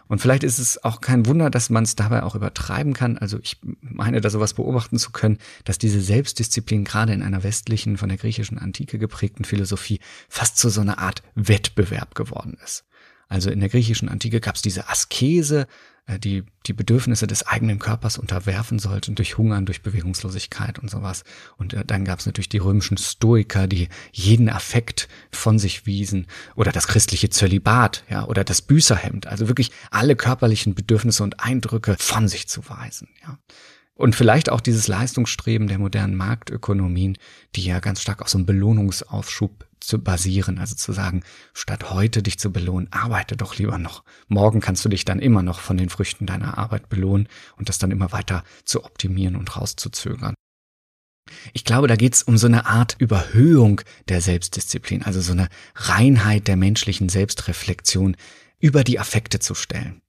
Und 0.08 0.20
vielleicht 0.20 0.44
ist 0.44 0.60
es 0.60 0.84
auch 0.84 1.02
kein 1.02 1.26
Wunder, 1.26 1.50
dass 1.50 1.70
man 1.70 1.84
es 1.84 1.96
dabei 1.96 2.24
auch 2.24 2.36
übertreiben 2.36 2.94
kann. 2.94 3.18
Also 3.18 3.40
ich 3.42 3.60
meine, 3.82 4.22
da 4.22 4.30
sowas 4.30 4.54
beobachten 4.54 5.00
zu 5.00 5.12
können, 5.12 5.40
dass 5.64 5.78
diese 5.78 6.02
Selbstdisziplin 6.02 6.84
gerade 6.84 7.14
in 7.14 7.24
einer 7.24 7.44
westlichen, 7.44 7.98
von 7.98 8.10
der 8.10 8.18
griechischen 8.18 8.60
Antike 8.60 9.00
geprägten 9.00 9.46
Philosophie 9.46 10.00
fast 10.30 10.58
zu 10.58 10.70
so 10.70 10.82
einer 10.82 11.00
Art 11.00 11.24
Wettbewerb 11.36 12.14
geworden 12.14 12.58
ist. 12.64 12.86
Also 13.30 13.50
in 13.50 13.62
der 13.62 13.70
griechischen 13.70 14.10
Antike 14.10 14.42
gab 14.42 14.56
es 14.56 14.62
diese 14.62 14.90
Askese, 14.90 15.66
die 16.20 16.44
die 16.68 16.74
Bedürfnisse 16.74 17.26
des 17.26 17.48
eigenen 17.48 17.80
Körpers 17.80 18.18
unterwerfen 18.18 18.78
sollten 18.78 19.16
durch 19.16 19.38
Hungern, 19.38 19.66
durch 19.66 19.82
Bewegungslosigkeit 19.82 20.78
und 20.78 20.92
sowas. 20.92 21.24
Und 21.58 21.74
äh, 21.74 21.84
dann 21.86 22.06
gab 22.06 22.20
es 22.20 22.26
natürlich 22.26 22.50
die 22.50 22.60
römischen 22.60 22.98
Stoiker, 22.98 23.68
die 23.68 23.90
jeden 24.12 24.50
Affekt 24.50 25.08
von 25.32 25.58
sich 25.58 25.86
wiesen 25.86 26.28
oder 26.56 26.72
das 26.72 26.88
christliche 26.88 27.30
Zölibat, 27.30 28.04
ja, 28.10 28.26
oder 28.26 28.44
das 28.44 28.62
Büßerhemd, 28.62 29.28
also 29.28 29.48
wirklich 29.48 29.72
alle 29.90 30.16
körperlichen 30.16 30.76
Bedürfnisse 30.76 31.24
und 31.24 31.40
Eindrücke 31.40 31.96
von 31.98 32.28
sich 32.28 32.48
zu 32.48 32.68
weisen, 32.70 33.08
ja. 33.24 33.38
Und 33.98 34.16
vielleicht 34.16 34.50
auch 34.50 34.62
dieses 34.62 34.88
Leistungsstreben 34.88 35.68
der 35.68 35.78
modernen 35.78 36.16
Marktökonomien, 36.16 37.18
die 37.56 37.64
ja 37.64 37.80
ganz 37.80 38.02
stark 38.02 38.22
auf 38.22 38.30
so 38.30 38.38
einem 38.38 38.46
Belohnungsaufschub 38.46 39.68
zu 39.80 40.00
basieren, 40.00 40.60
also 40.60 40.76
zu 40.76 40.94
sagen, 40.94 41.24
statt 41.54 41.92
heute 41.92 42.24
dich 42.24 42.40
zu 42.40 42.52
belohnen, 42.52 42.88
arbeite 42.92 43.36
doch 43.36 43.58
lieber 43.58 43.78
noch. 43.78 44.04
Morgen 44.28 44.60
kannst 44.60 44.86
du 44.86 44.90
dich 44.90 45.06
dann 45.06 45.20
immer 45.20 45.44
noch 45.44 45.60
von 45.60 45.78
den 45.78 45.90
Früchten 45.90 46.26
deiner 46.26 46.58
Arbeit 46.58 46.90
belohnen 46.90 47.28
und 47.58 47.70
das 47.70 47.80
dann 47.80 47.92
immer 47.92 48.12
weiter 48.12 48.44
zu 48.64 48.84
optimieren 48.86 49.36
und 49.36 49.56
rauszuzögern. 49.56 50.36
Ich 51.54 51.66
glaube, 51.66 51.88
da 51.88 51.96
geht's 51.96 52.24
um 52.24 52.38
so 52.38 52.48
eine 52.48 52.66
Art 52.66 52.96
Überhöhung 53.00 53.82
der 54.10 54.22
Selbstdisziplin, 54.22 55.04
also 55.04 55.22
so 55.22 55.34
eine 55.34 55.50
Reinheit 55.76 56.48
der 56.48 56.58
menschlichen 56.58 57.10
Selbstreflexion 57.10 58.16
über 58.60 58.84
die 58.84 59.00
Affekte 59.00 59.40
zu 59.40 59.56
stellen. 59.56 60.02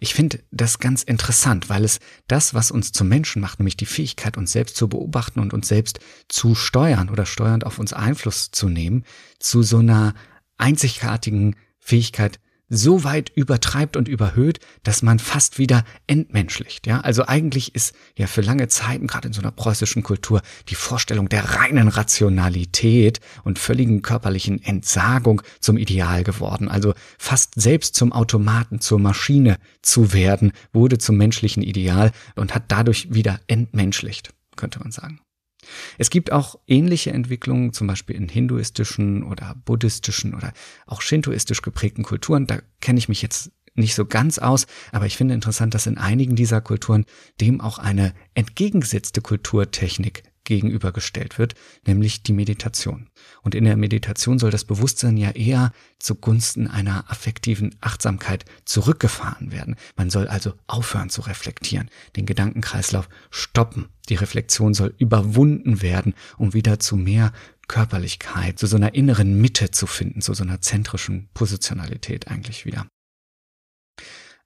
Ich 0.00 0.14
finde 0.14 0.42
das 0.50 0.78
ganz 0.78 1.02
interessant, 1.02 1.68
weil 1.68 1.84
es 1.84 2.00
das, 2.26 2.54
was 2.54 2.70
uns 2.70 2.92
zum 2.92 3.08
Menschen 3.08 3.40
macht, 3.42 3.58
nämlich 3.58 3.76
die 3.76 3.86
Fähigkeit, 3.86 4.36
uns 4.36 4.52
selbst 4.52 4.76
zu 4.76 4.88
beobachten 4.88 5.40
und 5.40 5.52
uns 5.52 5.68
selbst 5.68 6.00
zu 6.28 6.54
steuern 6.54 7.08
oder 7.10 7.26
steuernd 7.26 7.64
auf 7.64 7.78
uns 7.78 7.92
Einfluss 7.92 8.50
zu 8.50 8.68
nehmen, 8.68 9.04
zu 9.38 9.62
so 9.62 9.78
einer 9.78 10.14
einzigartigen 10.56 11.56
Fähigkeit 11.78 12.40
so 12.68 13.04
weit 13.04 13.30
übertreibt 13.34 13.96
und 13.96 14.08
überhöht, 14.08 14.60
dass 14.82 15.02
man 15.02 15.18
fast 15.18 15.58
wieder 15.58 15.84
entmenschlicht. 16.06 16.86
Ja, 16.86 17.00
also 17.00 17.26
eigentlich 17.26 17.74
ist 17.74 17.94
ja 18.16 18.26
für 18.26 18.40
lange 18.40 18.68
Zeiten, 18.68 19.06
gerade 19.06 19.28
in 19.28 19.34
so 19.34 19.40
einer 19.40 19.50
preußischen 19.50 20.02
Kultur, 20.02 20.42
die 20.68 20.74
Vorstellung 20.74 21.28
der 21.28 21.54
reinen 21.54 21.88
Rationalität 21.88 23.20
und 23.44 23.58
völligen 23.58 24.02
körperlichen 24.02 24.62
Entsagung 24.62 25.42
zum 25.60 25.76
Ideal 25.76 26.24
geworden. 26.24 26.68
Also 26.68 26.94
fast 27.18 27.60
selbst 27.60 27.94
zum 27.94 28.12
Automaten, 28.12 28.80
zur 28.80 28.98
Maschine 28.98 29.58
zu 29.82 30.12
werden, 30.12 30.52
wurde 30.72 30.98
zum 30.98 31.16
menschlichen 31.16 31.62
Ideal 31.62 32.12
und 32.36 32.54
hat 32.54 32.64
dadurch 32.68 33.12
wieder 33.12 33.40
entmenschlicht, 33.46 34.30
könnte 34.56 34.78
man 34.80 34.92
sagen. 34.92 35.20
Es 35.98 36.10
gibt 36.10 36.32
auch 36.32 36.58
ähnliche 36.66 37.10
Entwicklungen, 37.10 37.72
zum 37.72 37.86
Beispiel 37.86 38.16
in 38.16 38.28
hinduistischen 38.28 39.22
oder 39.22 39.54
buddhistischen 39.64 40.34
oder 40.34 40.52
auch 40.86 41.02
shintoistisch 41.02 41.62
geprägten 41.62 42.02
Kulturen. 42.02 42.46
Da 42.46 42.60
kenne 42.80 42.98
ich 42.98 43.08
mich 43.08 43.22
jetzt 43.22 43.52
nicht 43.74 43.94
so 43.94 44.04
ganz 44.04 44.38
aus, 44.38 44.66
aber 44.92 45.06
ich 45.06 45.16
finde 45.16 45.34
interessant, 45.34 45.74
dass 45.74 45.86
in 45.86 45.98
einigen 45.98 46.36
dieser 46.36 46.60
Kulturen 46.60 47.04
dem 47.40 47.60
auch 47.60 47.78
eine 47.78 48.12
entgegengesetzte 48.34 49.20
Kulturtechnik 49.20 50.24
gegenübergestellt 50.48 51.38
wird, 51.38 51.54
nämlich 51.86 52.22
die 52.22 52.32
Meditation. 52.32 53.10
Und 53.42 53.54
in 53.54 53.64
der 53.64 53.76
Meditation 53.76 54.38
soll 54.38 54.50
das 54.50 54.64
Bewusstsein 54.64 55.18
ja 55.18 55.30
eher 55.30 55.72
zugunsten 55.98 56.66
einer 56.66 57.10
affektiven 57.10 57.76
Achtsamkeit 57.82 58.46
zurückgefahren 58.64 59.52
werden. 59.52 59.76
Man 59.96 60.08
soll 60.08 60.26
also 60.26 60.54
aufhören 60.66 61.10
zu 61.10 61.20
reflektieren, 61.20 61.90
den 62.16 62.24
Gedankenkreislauf 62.24 63.10
stoppen. 63.30 63.90
Die 64.08 64.14
Reflexion 64.14 64.72
soll 64.72 64.94
überwunden 64.96 65.82
werden, 65.82 66.14
um 66.38 66.54
wieder 66.54 66.78
zu 66.78 66.96
mehr 66.96 67.32
Körperlichkeit, 67.68 68.58
zu 68.58 68.66
so 68.66 68.76
einer 68.76 68.94
inneren 68.94 69.38
Mitte 69.38 69.70
zu 69.70 69.86
finden, 69.86 70.22
zu 70.22 70.32
so 70.32 70.44
einer 70.44 70.62
zentrischen 70.62 71.28
Positionalität 71.34 72.28
eigentlich 72.28 72.64
wieder. 72.64 72.86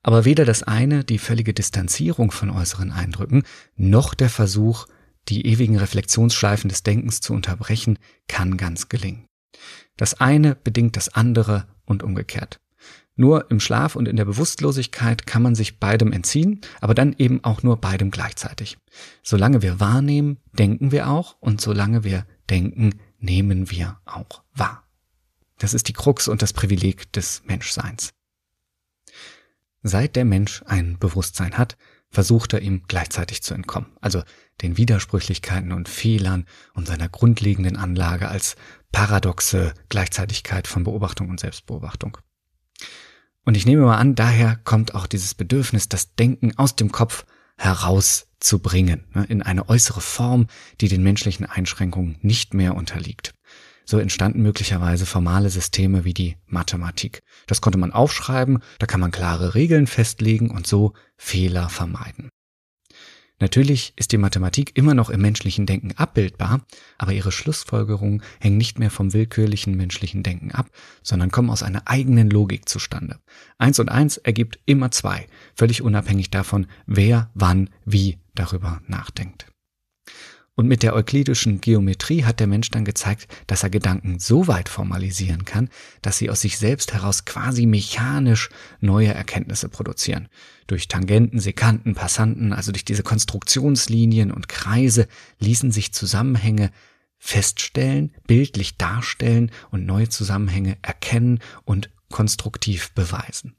Aber 0.01 0.25
weder 0.25 0.43
das 0.43 0.63
eine, 0.63 1.05
die 1.05 1.17
völlige 1.17 1.53
Distanzierung 1.53 2.31
von 2.31 2.49
äußeren 2.49 2.91
Eindrücken, 2.91 3.43
noch 3.77 4.13
der 4.13 4.29
Versuch, 4.29 4.85
die 5.29 5.45
ewigen 5.45 5.77
Reflexionsschleifen 5.77 6.69
des 6.69 6.83
Denkens 6.83 7.21
zu 7.21 7.33
unterbrechen, 7.33 7.99
kann 8.27 8.57
ganz 8.57 8.89
gelingen. 8.89 9.25
Das 9.97 10.19
eine 10.19 10.55
bedingt 10.55 10.97
das 10.97 11.09
andere 11.09 11.67
und 11.85 12.03
umgekehrt. 12.03 12.59
Nur 13.15 13.51
im 13.51 13.59
Schlaf 13.59 13.95
und 13.95 14.07
in 14.07 14.15
der 14.15 14.25
Bewusstlosigkeit 14.25 15.27
kann 15.27 15.43
man 15.43 15.53
sich 15.53 15.79
beidem 15.79 16.11
entziehen, 16.11 16.61
aber 16.81 16.95
dann 16.95 17.13
eben 17.17 17.43
auch 17.43 17.61
nur 17.61 17.77
beidem 17.77 18.09
gleichzeitig. 18.09 18.77
Solange 19.21 19.61
wir 19.61 19.79
wahrnehmen, 19.79 20.39
denken 20.51 20.91
wir 20.91 21.09
auch 21.09 21.35
und 21.39 21.61
solange 21.61 22.03
wir 22.03 22.25
denken, 22.49 22.99
nehmen 23.19 23.69
wir 23.69 23.99
auch 24.05 24.43
wahr. 24.55 24.87
Das 25.59 25.75
ist 25.75 25.87
die 25.87 25.93
Krux 25.93 26.27
und 26.27 26.41
das 26.41 26.53
Privileg 26.53 27.13
des 27.13 27.43
Menschseins. 27.45 28.13
Seit 29.83 30.15
der 30.15 30.25
Mensch 30.25 30.63
ein 30.65 30.97
Bewusstsein 30.97 31.57
hat, 31.57 31.77
versucht 32.13 32.53
er 32.53 32.61
ihm 32.61 32.83
gleichzeitig 32.87 33.41
zu 33.41 33.55
entkommen, 33.55 33.87
also 33.99 34.23
den 34.61 34.77
Widersprüchlichkeiten 34.77 35.71
und 35.71 35.89
Fehlern 35.89 36.45
und 36.75 36.87
seiner 36.87 37.09
grundlegenden 37.09 37.75
Anlage 37.75 38.29
als 38.29 38.55
paradoxe 38.91 39.73
Gleichzeitigkeit 39.89 40.67
von 40.67 40.83
Beobachtung 40.83 41.29
und 41.29 41.39
Selbstbeobachtung. 41.39 42.17
Und 43.45 43.57
ich 43.57 43.65
nehme 43.65 43.81
mal 43.81 43.97
an, 43.97 44.15
daher 44.15 44.55
kommt 44.55 44.93
auch 44.93 45.07
dieses 45.07 45.33
Bedürfnis, 45.33 45.89
das 45.89 46.15
Denken 46.15 46.57
aus 46.57 46.75
dem 46.75 46.91
Kopf 46.91 47.25
herauszubringen, 47.57 49.05
ne, 49.13 49.25
in 49.25 49.41
eine 49.41 49.67
äußere 49.67 49.99
Form, 49.99 50.47
die 50.81 50.87
den 50.87 51.03
menschlichen 51.03 51.45
Einschränkungen 51.47 52.17
nicht 52.21 52.53
mehr 52.53 52.75
unterliegt. 52.75 53.33
So 53.85 53.99
entstanden 53.99 54.41
möglicherweise 54.41 55.05
formale 55.05 55.49
Systeme 55.49 56.05
wie 56.05 56.13
die 56.13 56.37
Mathematik. 56.45 57.21
Das 57.47 57.61
konnte 57.61 57.77
man 57.79 57.91
aufschreiben, 57.91 58.59
da 58.79 58.85
kann 58.85 58.99
man 58.99 59.11
klare 59.11 59.55
Regeln 59.55 59.87
festlegen 59.87 60.49
und 60.51 60.67
so 60.67 60.93
Fehler 61.17 61.69
vermeiden. 61.69 62.29
Natürlich 63.39 63.91
ist 63.97 64.13
die 64.13 64.17
Mathematik 64.17 64.71
immer 64.77 64.93
noch 64.93 65.09
im 65.09 65.19
menschlichen 65.19 65.65
Denken 65.65 65.91
abbildbar, 65.97 66.61
aber 66.97 67.11
ihre 67.11 67.33
Schlussfolgerungen 67.33 68.23
hängen 68.39 68.57
nicht 68.57 68.79
mehr 68.79 68.89
vom 68.89 69.11
willkürlichen 69.11 69.75
menschlichen 69.75 70.23
Denken 70.23 70.51
ab, 70.51 70.69
sondern 71.01 71.29
kommen 71.29 71.49
aus 71.49 71.61
einer 71.61 71.81
eigenen 71.85 72.29
Logik 72.29 72.69
zustande. 72.69 73.19
Eins 73.57 73.79
und 73.79 73.89
eins 73.89 74.15
ergibt 74.15 74.59
immer 74.65 74.91
zwei, 74.91 75.27
völlig 75.55 75.81
unabhängig 75.81 76.29
davon, 76.29 76.67
wer, 76.85 77.31
wann, 77.33 77.69
wie 77.83 78.17
darüber 78.33 78.81
nachdenkt. 78.87 79.52
Und 80.55 80.67
mit 80.67 80.83
der 80.83 80.93
euklidischen 80.93 81.61
Geometrie 81.61 82.23
hat 82.23 82.39
der 82.39 82.45
Mensch 82.45 82.69
dann 82.69 82.85
gezeigt, 82.85 83.27
dass 83.47 83.63
er 83.63 83.71
Gedanken 83.71 84.19
so 84.19 84.47
weit 84.47 84.69
formalisieren 84.69 85.45
kann, 85.45 85.69
dass 86.03 86.19
sie 86.19 86.29
aus 86.29 86.41
sich 86.41 86.59
selbst 86.59 86.93
heraus 86.93 87.25
quasi 87.25 87.65
mechanisch 87.65 88.49
neue 88.79 89.13
Erkenntnisse 89.13 89.67
produzieren. 89.67 90.29
Durch 90.67 90.87
Tangenten, 90.87 91.39
Sekanten, 91.39 91.95
Passanten, 91.95 92.53
also 92.53 92.71
durch 92.71 92.85
diese 92.85 93.01
Konstruktionslinien 93.01 94.31
und 94.31 94.47
Kreise 94.47 95.07
ließen 95.39 95.71
sich 95.71 95.91
Zusammenhänge 95.91 96.71
feststellen, 97.17 98.13
bildlich 98.27 98.77
darstellen 98.77 99.49
und 99.71 99.85
neue 99.85 100.09
Zusammenhänge 100.09 100.77
erkennen 100.83 101.39
und 101.65 101.89
konstruktiv 102.09 102.91
beweisen. 102.91 103.55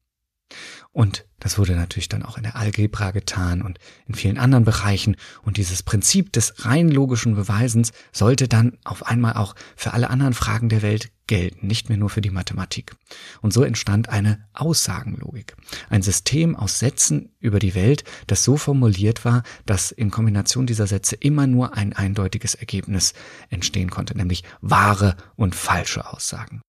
Und 0.94 1.26
das 1.40 1.58
wurde 1.58 1.74
natürlich 1.74 2.08
dann 2.08 2.22
auch 2.22 2.36
in 2.36 2.44
der 2.44 2.54
Algebra 2.54 3.10
getan 3.10 3.62
und 3.62 3.78
in 4.06 4.14
vielen 4.14 4.38
anderen 4.38 4.64
Bereichen. 4.64 5.16
Und 5.42 5.56
dieses 5.56 5.82
Prinzip 5.82 6.32
des 6.32 6.64
rein 6.64 6.88
logischen 6.88 7.34
Beweisens 7.34 7.90
sollte 8.12 8.46
dann 8.46 8.78
auf 8.84 9.04
einmal 9.04 9.34
auch 9.34 9.56
für 9.74 9.92
alle 9.92 10.08
anderen 10.08 10.34
Fragen 10.34 10.68
der 10.68 10.82
Welt 10.82 11.10
gelten, 11.26 11.66
nicht 11.66 11.88
mehr 11.88 11.98
nur 11.98 12.10
für 12.10 12.20
die 12.20 12.30
Mathematik. 12.30 12.94
Und 13.42 13.52
so 13.52 13.64
entstand 13.64 14.08
eine 14.08 14.46
Aussagenlogik. 14.52 15.56
Ein 15.90 16.02
System 16.02 16.54
aus 16.54 16.78
Sätzen 16.78 17.34
über 17.40 17.58
die 17.58 17.74
Welt, 17.74 18.04
das 18.28 18.44
so 18.44 18.56
formuliert 18.56 19.24
war, 19.24 19.42
dass 19.66 19.90
in 19.90 20.12
Kombination 20.12 20.66
dieser 20.66 20.86
Sätze 20.86 21.16
immer 21.16 21.48
nur 21.48 21.74
ein 21.76 21.92
eindeutiges 21.92 22.54
Ergebnis 22.54 23.14
entstehen 23.50 23.90
konnte, 23.90 24.16
nämlich 24.16 24.44
wahre 24.60 25.16
und 25.34 25.56
falsche 25.56 26.08
Aussagen. 26.08 26.62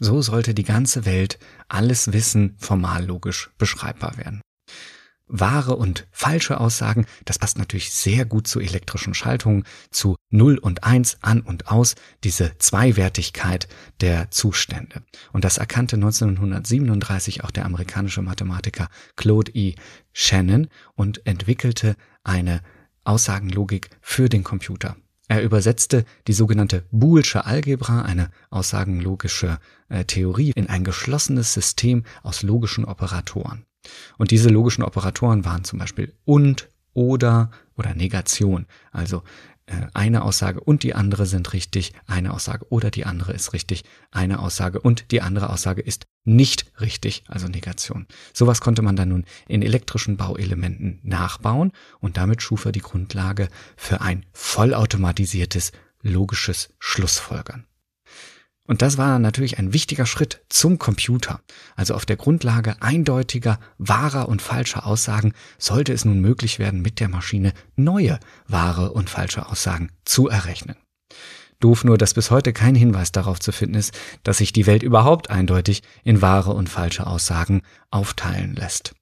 So 0.00 0.22
sollte 0.22 0.54
die 0.54 0.64
ganze 0.64 1.04
Welt 1.04 1.38
alles 1.68 2.12
Wissen 2.12 2.56
formal 2.58 3.04
logisch 3.04 3.50
beschreibbar 3.58 4.16
werden. 4.16 4.40
Wahre 5.32 5.76
und 5.76 6.06
falsche 6.10 6.60
Aussagen, 6.60 7.06
das 7.24 7.38
passt 7.38 7.58
natürlich 7.58 7.90
sehr 7.90 8.26
gut 8.26 8.46
zu 8.46 8.60
elektrischen 8.60 9.14
Schaltungen, 9.14 9.64
zu 9.90 10.16
0 10.30 10.58
und 10.58 10.84
1 10.84 11.18
an 11.22 11.40
und 11.40 11.68
aus, 11.68 11.94
diese 12.22 12.58
Zweiwertigkeit 12.58 13.66
der 14.02 14.30
Zustände. 14.30 15.02
Und 15.32 15.44
das 15.44 15.56
erkannte 15.56 15.96
1937 15.96 17.44
auch 17.44 17.50
der 17.50 17.64
amerikanische 17.64 18.20
Mathematiker 18.20 18.88
Claude 19.16 19.52
E. 19.52 19.74
Shannon 20.12 20.68
und 20.94 21.26
entwickelte 21.26 21.96
eine 22.24 22.60
Aussagenlogik 23.04 23.88
für 24.02 24.28
den 24.28 24.44
Computer. 24.44 24.96
Er 25.32 25.42
übersetzte 25.42 26.04
die 26.26 26.34
sogenannte 26.34 26.84
Boolsche 26.90 27.46
Algebra, 27.46 28.02
eine 28.02 28.28
aussagenlogische 28.50 29.60
äh, 29.88 30.04
Theorie, 30.04 30.52
in 30.54 30.68
ein 30.68 30.84
geschlossenes 30.84 31.54
System 31.54 32.04
aus 32.22 32.42
logischen 32.42 32.84
Operatoren. 32.84 33.64
Und 34.18 34.30
diese 34.30 34.50
logischen 34.50 34.84
Operatoren 34.84 35.46
waren 35.46 35.64
zum 35.64 35.78
Beispiel 35.78 36.12
und, 36.26 36.68
oder 36.92 37.50
oder 37.78 37.94
Negation. 37.94 38.66
Also 38.90 39.22
eine 39.94 40.22
Aussage 40.22 40.60
und 40.60 40.82
die 40.82 40.94
andere 40.94 41.26
sind 41.26 41.52
richtig, 41.52 41.92
eine 42.06 42.32
Aussage 42.32 42.66
oder 42.70 42.90
die 42.90 43.06
andere 43.06 43.32
ist 43.32 43.52
richtig, 43.52 43.84
eine 44.10 44.40
Aussage 44.40 44.80
und 44.80 45.10
die 45.10 45.22
andere 45.22 45.50
Aussage 45.50 45.82
ist 45.82 46.06
nicht 46.24 46.72
richtig, 46.80 47.24
also 47.28 47.48
Negation. 47.48 48.06
Sowas 48.32 48.60
konnte 48.60 48.82
man 48.82 48.96
dann 48.96 49.08
nun 49.08 49.24
in 49.48 49.62
elektrischen 49.62 50.16
Bauelementen 50.16 51.00
nachbauen 51.02 51.72
und 52.00 52.16
damit 52.16 52.42
schuf 52.42 52.64
er 52.64 52.72
die 52.72 52.80
Grundlage 52.80 53.48
für 53.76 54.00
ein 54.00 54.26
vollautomatisiertes 54.32 55.72
logisches 56.02 56.70
Schlussfolgern. 56.78 57.66
Und 58.64 58.80
das 58.80 58.96
war 58.96 59.18
natürlich 59.18 59.58
ein 59.58 59.72
wichtiger 59.72 60.06
Schritt 60.06 60.44
zum 60.48 60.78
Computer. 60.78 61.40
Also 61.74 61.94
auf 61.94 62.06
der 62.06 62.16
Grundlage 62.16 62.80
eindeutiger, 62.80 63.58
wahrer 63.78 64.28
und 64.28 64.40
falscher 64.40 64.86
Aussagen 64.86 65.32
sollte 65.58 65.92
es 65.92 66.04
nun 66.04 66.20
möglich 66.20 66.58
werden, 66.58 66.80
mit 66.80 67.00
der 67.00 67.08
Maschine 67.08 67.52
neue, 67.74 68.20
wahre 68.46 68.92
und 68.92 69.10
falsche 69.10 69.46
Aussagen 69.46 69.90
zu 70.04 70.28
errechnen. 70.28 70.76
Doof 71.58 71.84
nur, 71.84 71.98
dass 71.98 72.14
bis 72.14 72.30
heute 72.30 72.52
kein 72.52 72.74
Hinweis 72.74 73.12
darauf 73.12 73.40
zu 73.40 73.52
finden 73.52 73.74
ist, 73.74 73.98
dass 74.22 74.38
sich 74.38 74.52
die 74.52 74.66
Welt 74.66 74.82
überhaupt 74.82 75.30
eindeutig 75.30 75.82
in 76.02 76.22
wahre 76.22 76.52
und 76.52 76.68
falsche 76.68 77.06
Aussagen 77.06 77.62
aufteilen 77.90 78.54
lässt. 78.54 78.94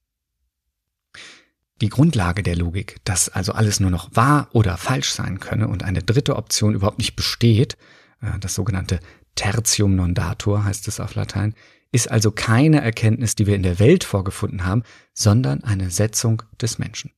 Die 1.81 1.89
Grundlage 1.89 2.43
der 2.43 2.57
Logik, 2.57 2.97
dass 3.05 3.31
also 3.31 3.53
alles 3.53 3.81
nur 3.81 3.91
noch 3.91 4.11
wahr 4.15 4.49
oder 4.53 4.77
falsch 4.77 5.11
sein 5.11 5.41
könne 5.41 5.69
und 5.69 5.83
eine 5.83 6.03
dritte 6.03 6.37
Option 6.37 6.75
überhaupt 6.75 6.99
nicht 6.99 7.17
besteht, 7.17 7.79
äh, 8.21 8.39
das 8.39 8.55
sogenannte 8.55 9.01
tertium 9.35 9.97
non 9.97 10.15
datur 10.15 10.65
heißt 10.65 10.89
es 10.89 11.01
auf 11.01 11.15
Latein, 11.15 11.55
ist 11.93 12.11
also 12.11 12.31
keine 12.31 12.81
Erkenntnis, 12.81 13.35
die 13.35 13.47
wir 13.47 13.57
in 13.57 13.63
der 13.63 13.79
Welt 13.79 14.05
vorgefunden 14.05 14.65
haben, 14.65 14.83
sondern 15.13 15.65
eine 15.65 15.91
Setzung 15.91 16.43
des 16.61 16.79
Menschen. 16.79 17.13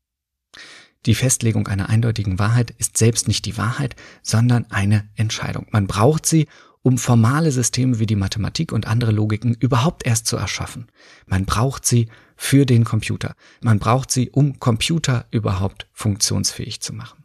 Die 1.05 1.15
Festlegung 1.15 1.67
einer 1.67 1.89
eindeutigen 1.89 2.39
Wahrheit 2.39 2.71
ist 2.79 2.97
selbst 2.97 3.27
nicht 3.27 3.45
die 3.45 3.59
Wahrheit, 3.59 3.97
sondern 4.23 4.71
eine 4.71 5.09
Entscheidung. 5.17 5.67
Man 5.71 5.87
braucht 5.87 6.27
sie, 6.27 6.47
um 6.83 6.99
formale 6.99 7.53
Systeme 7.53 7.99
wie 7.99 8.07
die 8.07 8.17
Mathematik 8.17 8.73
und 8.73 8.87
andere 8.87 9.13
Logiken 9.13 9.55
überhaupt 9.55 10.07
erst 10.07 10.27
zu 10.27 10.37
erschaffen. 10.37 10.89
Man 11.27 11.45
braucht 11.45 11.87
sie 11.87 12.09
für 12.37 12.67
den 12.67 12.85
Computer. 12.85 13.35
Man 13.61 13.79
braucht 13.79 14.11
sie, 14.11 14.31
um 14.31 14.59
Computer 14.59 15.27
überhaupt 15.31 15.89
funktionsfähig 15.93 16.81
zu 16.81 16.93
machen. 16.93 17.22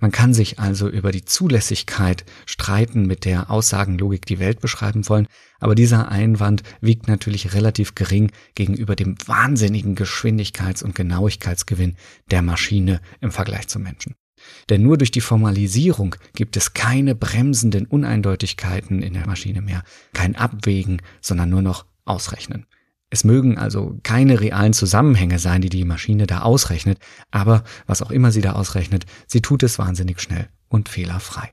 Man 0.00 0.12
kann 0.12 0.32
sich 0.32 0.58
also 0.58 0.88
über 0.88 1.12
die 1.12 1.24
Zulässigkeit 1.26 2.24
streiten, 2.46 3.06
mit 3.06 3.26
der 3.26 3.50
Aussagenlogik 3.50 4.24
die 4.24 4.38
Welt 4.38 4.60
beschreiben 4.60 5.08
wollen, 5.08 5.26
aber 5.60 5.74
dieser 5.74 6.08
Einwand 6.08 6.62
wiegt 6.80 7.06
natürlich 7.06 7.52
relativ 7.52 7.94
gering 7.94 8.32
gegenüber 8.54 8.96
dem 8.96 9.16
wahnsinnigen 9.26 9.94
Geschwindigkeits- 9.94 10.82
und 10.82 10.94
Genauigkeitsgewinn 10.94 11.96
der 12.30 12.40
Maschine 12.40 13.00
im 13.20 13.30
Vergleich 13.30 13.68
zum 13.68 13.82
Menschen. 13.82 14.14
Denn 14.70 14.82
nur 14.82 14.96
durch 14.96 15.10
die 15.10 15.20
Formalisierung 15.20 16.16
gibt 16.34 16.56
es 16.56 16.72
keine 16.72 17.14
bremsenden 17.14 17.84
Uneindeutigkeiten 17.84 19.02
in 19.02 19.12
der 19.12 19.26
Maschine 19.26 19.60
mehr, 19.60 19.82
kein 20.14 20.34
Abwägen, 20.34 21.02
sondern 21.20 21.50
nur 21.50 21.62
noch 21.62 21.84
Ausrechnen. 22.06 22.66
Es 23.10 23.24
mögen 23.24 23.58
also 23.58 23.98
keine 24.04 24.40
realen 24.40 24.72
Zusammenhänge 24.72 25.40
sein, 25.40 25.60
die 25.60 25.68
die 25.68 25.84
Maschine 25.84 26.28
da 26.28 26.42
ausrechnet, 26.42 26.98
aber 27.32 27.64
was 27.86 28.02
auch 28.02 28.12
immer 28.12 28.30
sie 28.30 28.40
da 28.40 28.52
ausrechnet, 28.52 29.04
sie 29.26 29.42
tut 29.42 29.64
es 29.64 29.78
wahnsinnig 29.78 30.20
schnell 30.20 30.48
und 30.68 30.88
fehlerfrei. 30.88 31.52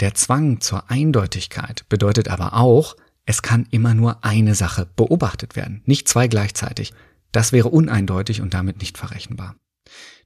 Der 0.00 0.14
Zwang 0.14 0.60
zur 0.60 0.90
Eindeutigkeit 0.90 1.88
bedeutet 1.88 2.28
aber 2.28 2.54
auch, 2.54 2.96
es 3.24 3.40
kann 3.40 3.66
immer 3.70 3.94
nur 3.94 4.24
eine 4.24 4.56
Sache 4.56 4.86
beobachtet 4.96 5.54
werden, 5.54 5.82
nicht 5.86 6.08
zwei 6.08 6.26
gleichzeitig. 6.26 6.92
Das 7.30 7.52
wäre 7.52 7.68
uneindeutig 7.68 8.40
und 8.40 8.52
damit 8.52 8.80
nicht 8.80 8.98
verrechenbar. 8.98 9.56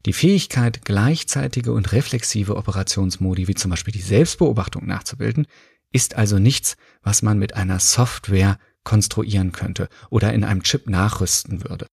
Die 0.07 0.13
Fähigkeit, 0.13 0.85
gleichzeitige 0.85 1.73
und 1.73 1.93
reflexive 1.93 2.57
Operationsmodi 2.57 3.49
wie 3.49 3.55
zum 3.55 3.71
Beispiel 3.71 3.93
die 3.93 4.01
Selbstbeobachtung 4.01 4.87
nachzubilden, 4.87 5.47
ist 5.93 6.17
also 6.17 6.39
nichts, 6.39 6.77
was 7.03 7.23
man 7.23 7.39
mit 7.39 7.55
einer 7.55 7.81
Software 7.81 8.59
konstruieren 8.85 9.53
könnte 9.53 9.89
oder 10.11 10.33
in 10.33 10.45
einem 10.45 10.63
Chip 10.63 10.89
nachrüsten 10.89 11.65
würde. 11.65 11.87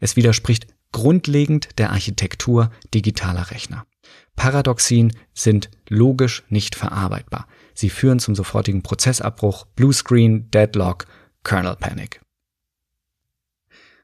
Es 0.00 0.16
widerspricht 0.16 0.66
grundlegend 0.92 1.78
der 1.78 1.90
Architektur 1.90 2.70
digitaler 2.94 3.50
Rechner. 3.50 3.84
Paradoxien 4.36 5.12
sind 5.34 5.70
logisch 5.88 6.44
nicht 6.48 6.74
verarbeitbar. 6.74 7.46
Sie 7.74 7.90
führen 7.90 8.18
zum 8.18 8.34
sofortigen 8.34 8.82
Prozessabbruch, 8.82 9.66
Bluescreen, 9.74 10.50
Deadlock, 10.50 11.06
Kernel 11.44 11.76
Panic. 11.76 12.20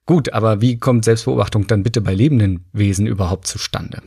Gut, 0.07 0.33
aber 0.33 0.61
wie 0.61 0.79
kommt 0.79 1.07
Selbstbeobachtung 1.07 1.67
dann 1.67 1.83
bitte 1.83 2.03
bei 2.03 2.15
lebenden 2.15 2.67
Wesen 2.73 3.07
überhaupt 3.07 3.47
zustande? 3.47 4.03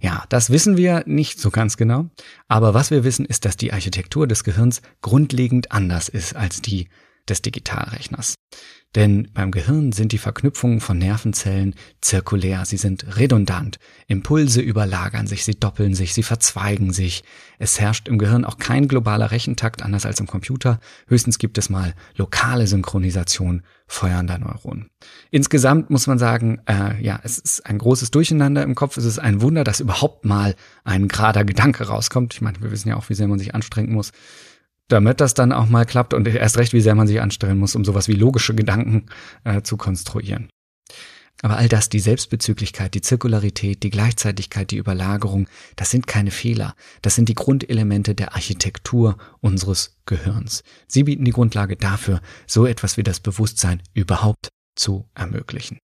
Ja, 0.00 0.24
das 0.28 0.50
wissen 0.50 0.76
wir 0.76 1.04
nicht 1.06 1.40
so 1.40 1.50
ganz 1.50 1.76
genau, 1.76 2.10
aber 2.46 2.74
was 2.74 2.90
wir 2.90 3.04
wissen 3.04 3.24
ist, 3.24 3.44
dass 3.44 3.56
die 3.56 3.72
Architektur 3.72 4.26
des 4.26 4.44
Gehirns 4.44 4.80
grundlegend 5.00 5.72
anders 5.72 6.08
ist 6.08 6.36
als 6.36 6.62
die 6.62 6.88
des 7.30 7.42
Digitalrechners. 7.42 8.34
Denn 8.94 9.28
beim 9.34 9.50
Gehirn 9.50 9.92
sind 9.92 10.12
die 10.12 10.18
Verknüpfungen 10.18 10.80
von 10.80 10.96
Nervenzellen 10.96 11.74
zirkulär, 12.00 12.64
sie 12.64 12.78
sind 12.78 13.18
redundant. 13.18 13.78
Impulse 14.06 14.62
überlagern 14.62 15.26
sich, 15.26 15.44
sie 15.44 15.60
doppeln 15.60 15.94
sich, 15.94 16.14
sie 16.14 16.22
verzweigen 16.22 16.92
sich. 16.94 17.22
Es 17.58 17.78
herrscht 17.78 18.08
im 18.08 18.16
Gehirn 18.16 18.46
auch 18.46 18.56
kein 18.56 18.88
globaler 18.88 19.30
Rechentakt, 19.30 19.82
anders 19.82 20.06
als 20.06 20.20
im 20.20 20.26
Computer. 20.26 20.80
Höchstens 21.06 21.38
gibt 21.38 21.58
es 21.58 21.68
mal 21.68 21.94
lokale 22.16 22.66
Synchronisation 22.66 23.62
feuernder 23.86 24.38
Neuronen. 24.38 24.88
Insgesamt 25.30 25.90
muss 25.90 26.06
man 26.06 26.18
sagen, 26.18 26.60
äh, 26.66 27.02
ja, 27.02 27.20
es 27.22 27.38
ist 27.38 27.66
ein 27.66 27.78
großes 27.78 28.10
Durcheinander 28.10 28.62
im 28.62 28.74
Kopf. 28.74 28.96
Es 28.96 29.04
ist 29.04 29.18
ein 29.18 29.42
Wunder, 29.42 29.64
dass 29.64 29.80
überhaupt 29.80 30.24
mal 30.24 30.54
ein 30.84 31.08
gerader 31.08 31.44
Gedanke 31.44 31.88
rauskommt. 31.88 32.32
Ich 32.34 32.40
meine, 32.40 32.60
wir 32.62 32.70
wissen 32.70 32.88
ja 32.88 32.96
auch, 32.96 33.10
wie 33.10 33.14
sehr 33.14 33.28
man 33.28 33.38
sich 33.38 33.54
anstrengen 33.54 33.92
muss, 33.92 34.12
damit 34.88 35.20
das 35.20 35.34
dann 35.34 35.52
auch 35.52 35.68
mal 35.68 35.84
klappt 35.84 36.14
und 36.14 36.26
erst 36.26 36.58
recht, 36.58 36.72
wie 36.72 36.80
sehr 36.80 36.94
man 36.94 37.06
sich 37.06 37.20
anstellen 37.20 37.58
muss, 37.58 37.76
um 37.76 37.84
sowas 37.84 38.08
wie 38.08 38.14
logische 38.14 38.54
Gedanken 38.54 39.06
äh, 39.44 39.62
zu 39.62 39.76
konstruieren. 39.76 40.48
Aber 41.42 41.56
all 41.56 41.68
das, 41.68 41.88
die 41.88 42.00
Selbstbezüglichkeit, 42.00 42.94
die 42.94 43.00
Zirkularität, 43.00 43.84
die 43.84 43.90
Gleichzeitigkeit, 43.90 44.72
die 44.72 44.76
Überlagerung, 44.76 45.48
das 45.76 45.90
sind 45.90 46.08
keine 46.08 46.32
Fehler. 46.32 46.74
Das 47.00 47.14
sind 47.14 47.28
die 47.28 47.36
Grundelemente 47.36 48.16
der 48.16 48.34
Architektur 48.34 49.16
unseres 49.40 49.96
Gehirns. 50.04 50.64
Sie 50.88 51.04
bieten 51.04 51.24
die 51.24 51.30
Grundlage 51.30 51.76
dafür, 51.76 52.20
so 52.46 52.66
etwas 52.66 52.96
wie 52.96 53.04
das 53.04 53.20
Bewusstsein 53.20 53.82
überhaupt 53.94 54.48
zu 54.74 55.08
ermöglichen. 55.14 55.78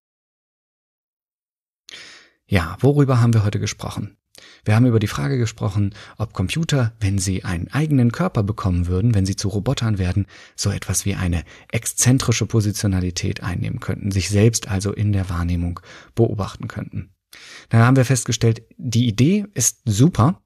Ja, 2.46 2.76
worüber 2.80 3.20
haben 3.20 3.32
wir 3.32 3.44
heute 3.44 3.60
gesprochen? 3.60 4.16
Wir 4.64 4.74
haben 4.74 4.86
über 4.86 4.98
die 4.98 5.06
Frage 5.06 5.38
gesprochen, 5.38 5.94
ob 6.16 6.32
Computer, 6.32 6.92
wenn 7.00 7.18
sie 7.18 7.44
einen 7.44 7.68
eigenen 7.68 8.12
Körper 8.12 8.42
bekommen 8.42 8.86
würden, 8.86 9.14
wenn 9.14 9.26
sie 9.26 9.36
zu 9.36 9.48
Robotern 9.48 9.98
werden, 9.98 10.26
so 10.56 10.70
etwas 10.70 11.04
wie 11.04 11.14
eine 11.14 11.44
exzentrische 11.70 12.46
Positionalität 12.46 13.42
einnehmen 13.42 13.80
könnten, 13.80 14.10
sich 14.10 14.28
selbst 14.30 14.68
also 14.68 14.92
in 14.92 15.12
der 15.12 15.28
Wahrnehmung 15.28 15.80
beobachten 16.14 16.68
könnten. 16.68 17.10
Da 17.68 17.84
haben 17.84 17.96
wir 17.96 18.04
festgestellt, 18.04 18.62
die 18.76 19.06
Idee 19.06 19.46
ist 19.54 19.80
super, 19.84 20.40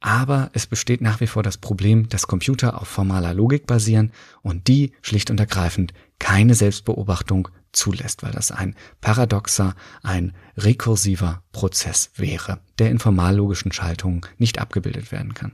aber 0.00 0.50
es 0.52 0.66
besteht 0.66 1.00
nach 1.00 1.20
wie 1.20 1.28
vor 1.28 1.44
das 1.44 1.58
Problem, 1.58 2.08
dass 2.08 2.26
Computer 2.26 2.80
auf 2.80 2.88
formaler 2.88 3.34
Logik 3.34 3.66
basieren 3.66 4.10
und 4.42 4.66
die 4.66 4.92
schlicht 5.00 5.30
und 5.30 5.38
ergreifend 5.38 5.94
keine 6.18 6.54
Selbstbeobachtung 6.54 7.48
zulässt, 7.72 8.22
weil 8.22 8.32
das 8.32 8.50
ein 8.50 8.74
paradoxer, 9.00 9.74
ein 10.02 10.32
rekursiver 10.56 11.42
Prozess 11.52 12.10
wäre, 12.16 12.60
der 12.78 12.90
in 12.90 12.98
formallogischen 12.98 13.72
Schaltungen 13.72 14.22
nicht 14.38 14.58
abgebildet 14.58 15.12
werden 15.12 15.34
kann. 15.34 15.52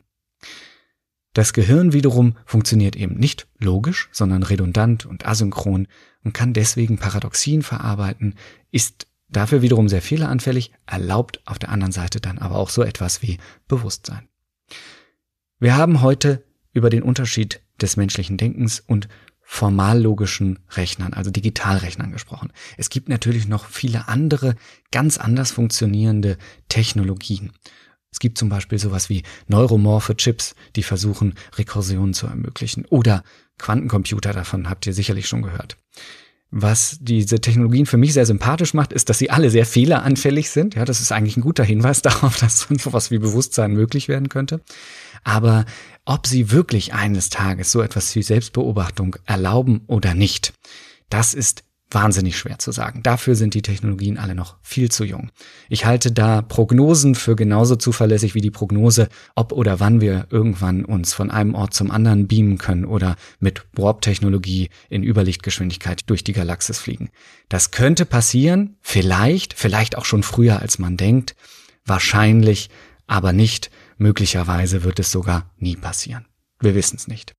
Das 1.35 1.53
Gehirn 1.53 1.93
wiederum 1.93 2.37
funktioniert 2.47 2.97
eben 2.97 3.15
nicht 3.15 3.47
logisch, 3.59 4.09
sondern 4.13 4.43
redundant 4.43 5.07
und 5.07 5.27
asynchron 5.27 5.87
und 6.25 6.33
kann 6.33 6.53
deswegen 6.53 6.99
Paradoxien 6.99 7.63
verarbeiten, 7.63 8.35
ist 8.71 9.07
dafür 9.29 9.63
wiederum 9.63 9.89
sehr 9.89 10.03
fehleranfällig, 10.03 10.73
erlaubt 10.87 11.41
auf 11.47 11.59
der 11.59 11.69
anderen 11.69 11.93
Seite 11.93 12.21
dann 12.21 12.39
aber 12.39 12.57
auch 12.57 12.71
so 12.71 12.83
etwas 12.83 13.23
wie 13.23 13.39
Bewusstsein. 13.69 14.29
Wir 15.61 15.77
haben 15.77 16.03
heute 16.03 16.45
über 16.73 16.91
den 16.91 17.03
Unterschied 17.03 17.61
des 17.81 17.97
menschlichen 17.97 18.37
Denkens 18.37 18.81
und 18.81 19.09
formallogischen 19.51 20.59
Rechnern, 20.77 21.15
also 21.15 21.31
Digitalrechnern 21.31 22.13
gesprochen. 22.13 22.53
Es 22.77 22.91
gibt 22.91 23.09
natürlich 23.09 23.49
noch 23.49 23.65
viele 23.65 24.07
andere, 24.07 24.57
ganz 24.93 25.17
anders 25.17 25.53
funktionierende 25.53 26.37
Technologien. 26.69 27.53
Es 28.13 28.19
gibt 28.19 28.37
zum 28.37 28.51
Beispiel 28.51 28.79
sowas 28.79 29.09
wie 29.09 29.23
neuromorphe 29.47 30.15
Chips, 30.17 30.55
die 30.77 30.83
versuchen, 30.83 31.35
Rekursionen 31.57 32.13
zu 32.13 32.27
ermöglichen. 32.27 32.85
Oder 32.91 33.25
Quantencomputer, 33.57 34.35
davon 34.35 34.69
habt 34.69 34.87
ihr 34.87 34.93
sicherlich 34.93 35.27
schon 35.27 35.43
gehört. 35.43 35.79
Was 36.51 36.99
diese 37.01 37.41
Technologien 37.41 37.87
für 37.87 37.97
mich 37.97 38.13
sehr 38.13 38.27
sympathisch 38.27 38.75
macht, 38.75 38.93
ist, 38.93 39.09
dass 39.09 39.19
sie 39.19 39.31
alle 39.31 39.49
sehr 39.49 39.65
fehleranfällig 39.65 40.51
sind. 40.51 40.75
Ja, 40.75 40.85
das 40.85 41.01
ist 41.01 41.11
eigentlich 41.11 41.39
ein 41.39 41.43
guter 41.43 41.65
Hinweis 41.65 42.03
darauf, 42.03 42.37
dass 42.37 42.67
sowas 42.69 43.11
wie 43.11 43.19
Bewusstsein 43.19 43.73
möglich 43.73 44.09
werden 44.09 44.29
könnte. 44.29 44.61
Aber 45.25 45.65
ob 46.09 46.27
sie 46.27 46.51
wirklich 46.51 46.95
eines 46.95 47.29
Tages 47.29 47.71
so 47.71 47.83
etwas 47.83 48.15
wie 48.15 48.23
Selbstbeobachtung 48.23 49.17
erlauben 49.27 49.83
oder 49.89 50.15
nicht, 50.15 50.55
das 51.11 51.35
ist 51.35 51.65
wahnsinnig 51.91 52.39
schwer 52.39 52.59
zu 52.59 52.73
sagen. 52.73 53.03
Dafür 53.03 53.35
sind 53.35 53.53
die 53.53 53.61
Technologien 53.61 54.17
alle 54.17 54.35
noch 54.35 54.57
viel 54.63 54.91
zu 54.91 55.05
jung. 55.05 55.31
Ich 55.69 55.85
halte 55.85 56.11
da 56.11 56.41
Prognosen 56.41 57.15
für 57.15 57.37
genauso 57.37 57.77
zuverlässig 57.77 58.35
wie 58.35 58.41
die 58.41 58.51
Prognose, 58.51 59.11
ob 59.35 59.53
oder 59.53 59.81
wann 59.81 60.01
wir 60.01 60.27
irgendwann 60.31 60.87
uns 60.87 61.13
von 61.13 61.31
einem 61.31 61.55
Ort 61.55 61.75
zum 61.75 61.91
anderen 61.91 62.27
beamen 62.27 62.57
können 62.57 62.87
oder 62.87 63.17
mit 63.39 63.67
Warp-Technologie 63.75 64.71
in 64.89 65.03
Überlichtgeschwindigkeit 65.03 66.09
durch 66.09 66.25
die 66.25 66.33
Galaxis 66.33 66.79
fliegen. 66.79 67.11
Das 67.51 67.71
könnte 67.71 68.07
passieren, 68.07 68.77
vielleicht, 68.81 69.53
vielleicht 69.53 69.97
auch 69.99 70.07
schon 70.07 70.23
früher 70.23 70.61
als 70.61 70.79
man 70.79 70.97
denkt, 70.97 71.37
wahrscheinlich, 71.85 72.71
aber 73.07 73.35
nicht 73.35 73.71
Möglicherweise 73.99 74.85
wird 74.85 74.99
es 75.01 75.11
sogar 75.11 75.51
nie 75.59 75.77
passieren. 75.77 76.27
Wir 76.61 76.75
wissen 76.75 76.97
es 76.97 77.09
nicht. 77.09 77.35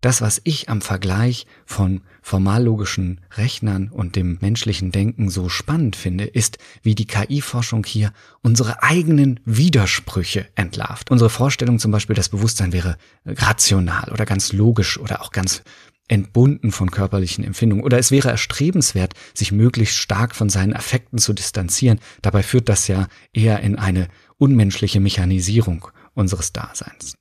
Das, 0.00 0.22
was 0.22 0.40
ich 0.44 0.70
am 0.70 0.80
Vergleich 0.80 1.46
von 1.66 2.00
formallogischen 2.22 3.20
Rechnern 3.36 3.90
und 3.90 4.16
dem 4.16 4.38
menschlichen 4.40 4.92
Denken 4.92 5.28
so 5.28 5.50
spannend 5.50 5.94
finde, 5.94 6.24
ist, 6.24 6.56
wie 6.82 6.94
die 6.94 7.06
KI-Forschung 7.06 7.84
hier 7.84 8.12
unsere 8.40 8.82
eigenen 8.82 9.40
Widersprüche 9.44 10.48
entlarvt. 10.54 11.10
Unsere 11.10 11.28
Vorstellung 11.28 11.78
zum 11.78 11.90
Beispiel, 11.90 12.16
das 12.16 12.30
Bewusstsein 12.30 12.72
wäre 12.72 12.96
rational 13.26 14.10
oder 14.10 14.24
ganz 14.24 14.54
logisch 14.54 14.98
oder 14.98 15.20
auch 15.20 15.32
ganz 15.32 15.62
entbunden 16.08 16.72
von 16.72 16.90
körperlichen 16.90 17.44
Empfindungen. 17.44 17.84
Oder 17.84 17.98
es 17.98 18.10
wäre 18.10 18.30
erstrebenswert, 18.30 19.12
sich 19.34 19.52
möglichst 19.52 19.96
stark 19.96 20.34
von 20.34 20.48
seinen 20.48 20.74
Affekten 20.74 21.18
zu 21.18 21.34
distanzieren. 21.34 22.00
Dabei 22.22 22.42
führt 22.42 22.68
das 22.70 22.88
ja 22.88 23.06
eher 23.32 23.60
in 23.60 23.78
eine 23.78 24.08
unmenschliche 24.40 25.00
Mechanisierung 25.00 25.88
unseres 26.14 26.52
Daseins. 26.52 27.14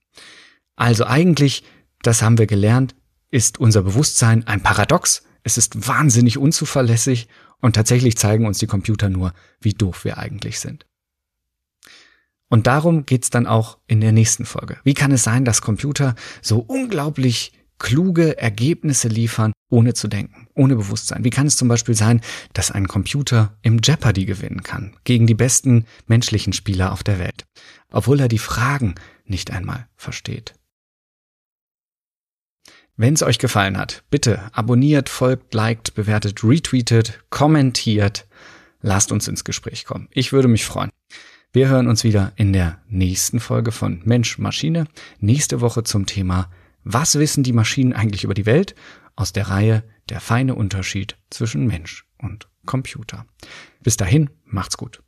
Also 0.75 1.05
eigentlich, 1.05 1.63
das 2.01 2.21
haben 2.21 2.37
wir 2.37 2.47
gelernt, 2.47 2.95
ist 3.29 3.59
unser 3.59 3.83
Bewusstsein 3.83 4.47
ein 4.47 4.63
Paradox. 4.63 5.23
Es 5.43 5.57
ist 5.57 5.87
wahnsinnig 5.87 6.37
unzuverlässig 6.37 7.27
und 7.59 7.75
tatsächlich 7.75 8.17
zeigen 8.17 8.45
uns 8.45 8.59
die 8.59 8.67
Computer 8.67 9.09
nur, 9.09 9.33
wie 9.59 9.73
doof 9.73 10.05
wir 10.05 10.17
eigentlich 10.17 10.59
sind. 10.59 10.85
Und 12.47 12.65
darum 12.65 13.05
geht's 13.05 13.29
dann 13.29 13.45
auch 13.45 13.77
in 13.85 14.01
der 14.01 14.11
nächsten 14.11 14.45
Folge. 14.45 14.77
Wie 14.83 14.95
kann 14.95 15.11
es 15.11 15.23
sein, 15.23 15.45
dass 15.45 15.61
Computer 15.61 16.15
so 16.41 16.59
unglaublich 16.59 17.51
kluge 17.79 18.37
Ergebnisse 18.37 19.07
liefern, 19.07 19.53
ohne 19.69 19.93
zu 19.93 20.07
denken, 20.07 20.47
ohne 20.53 20.75
Bewusstsein. 20.75 21.23
Wie 21.23 21.29
kann 21.29 21.47
es 21.47 21.57
zum 21.57 21.67
Beispiel 21.67 21.95
sein, 21.95 22.21
dass 22.53 22.71
ein 22.71 22.87
Computer 22.87 23.57
im 23.61 23.79
Jeopardy 23.83 24.25
gewinnen 24.25 24.63
kann, 24.63 24.95
gegen 25.03 25.27
die 25.27 25.35
besten 25.35 25.85
menschlichen 26.07 26.53
Spieler 26.53 26.91
auf 26.91 27.03
der 27.03 27.19
Welt, 27.19 27.45
obwohl 27.91 28.19
er 28.19 28.27
die 28.27 28.37
Fragen 28.37 28.95
nicht 29.25 29.51
einmal 29.51 29.87
versteht? 29.95 30.53
Wenn 32.97 33.13
es 33.13 33.23
euch 33.23 33.39
gefallen 33.39 33.77
hat, 33.77 34.03
bitte 34.09 34.53
abonniert, 34.53 35.07
folgt, 35.07 35.53
liked, 35.53 35.93
bewertet, 35.93 36.43
retweetet, 36.43 37.23
kommentiert, 37.29 38.27
lasst 38.81 39.13
uns 39.13 39.27
ins 39.29 39.45
Gespräch 39.45 39.85
kommen. 39.85 40.09
Ich 40.11 40.33
würde 40.33 40.49
mich 40.49 40.65
freuen. 40.65 40.89
Wir 41.53 41.69
hören 41.69 41.87
uns 41.87 42.03
wieder 42.03 42.33
in 42.35 42.51
der 42.51 42.81
nächsten 42.89 43.39
Folge 43.39 43.71
von 43.71 44.01
Mensch 44.03 44.37
Maschine, 44.37 44.85
nächste 45.19 45.61
Woche 45.61 45.83
zum 45.83 46.05
Thema 46.05 46.49
was 46.91 47.19
wissen 47.19 47.43
die 47.43 47.53
Maschinen 47.53 47.93
eigentlich 47.93 48.23
über 48.23 48.33
die 48.33 48.47
Welt? 48.47 48.73
Aus 49.15 49.31
der 49.31 49.49
Reihe 49.49 49.83
Der 50.09 50.19
feine 50.19 50.55
Unterschied 50.55 51.17
zwischen 51.29 51.67
Mensch 51.67 52.03
und 52.17 52.49
Computer. 52.65 53.27
Bis 53.83 53.95
dahin, 53.95 54.31
macht's 54.45 54.75
gut. 54.75 55.03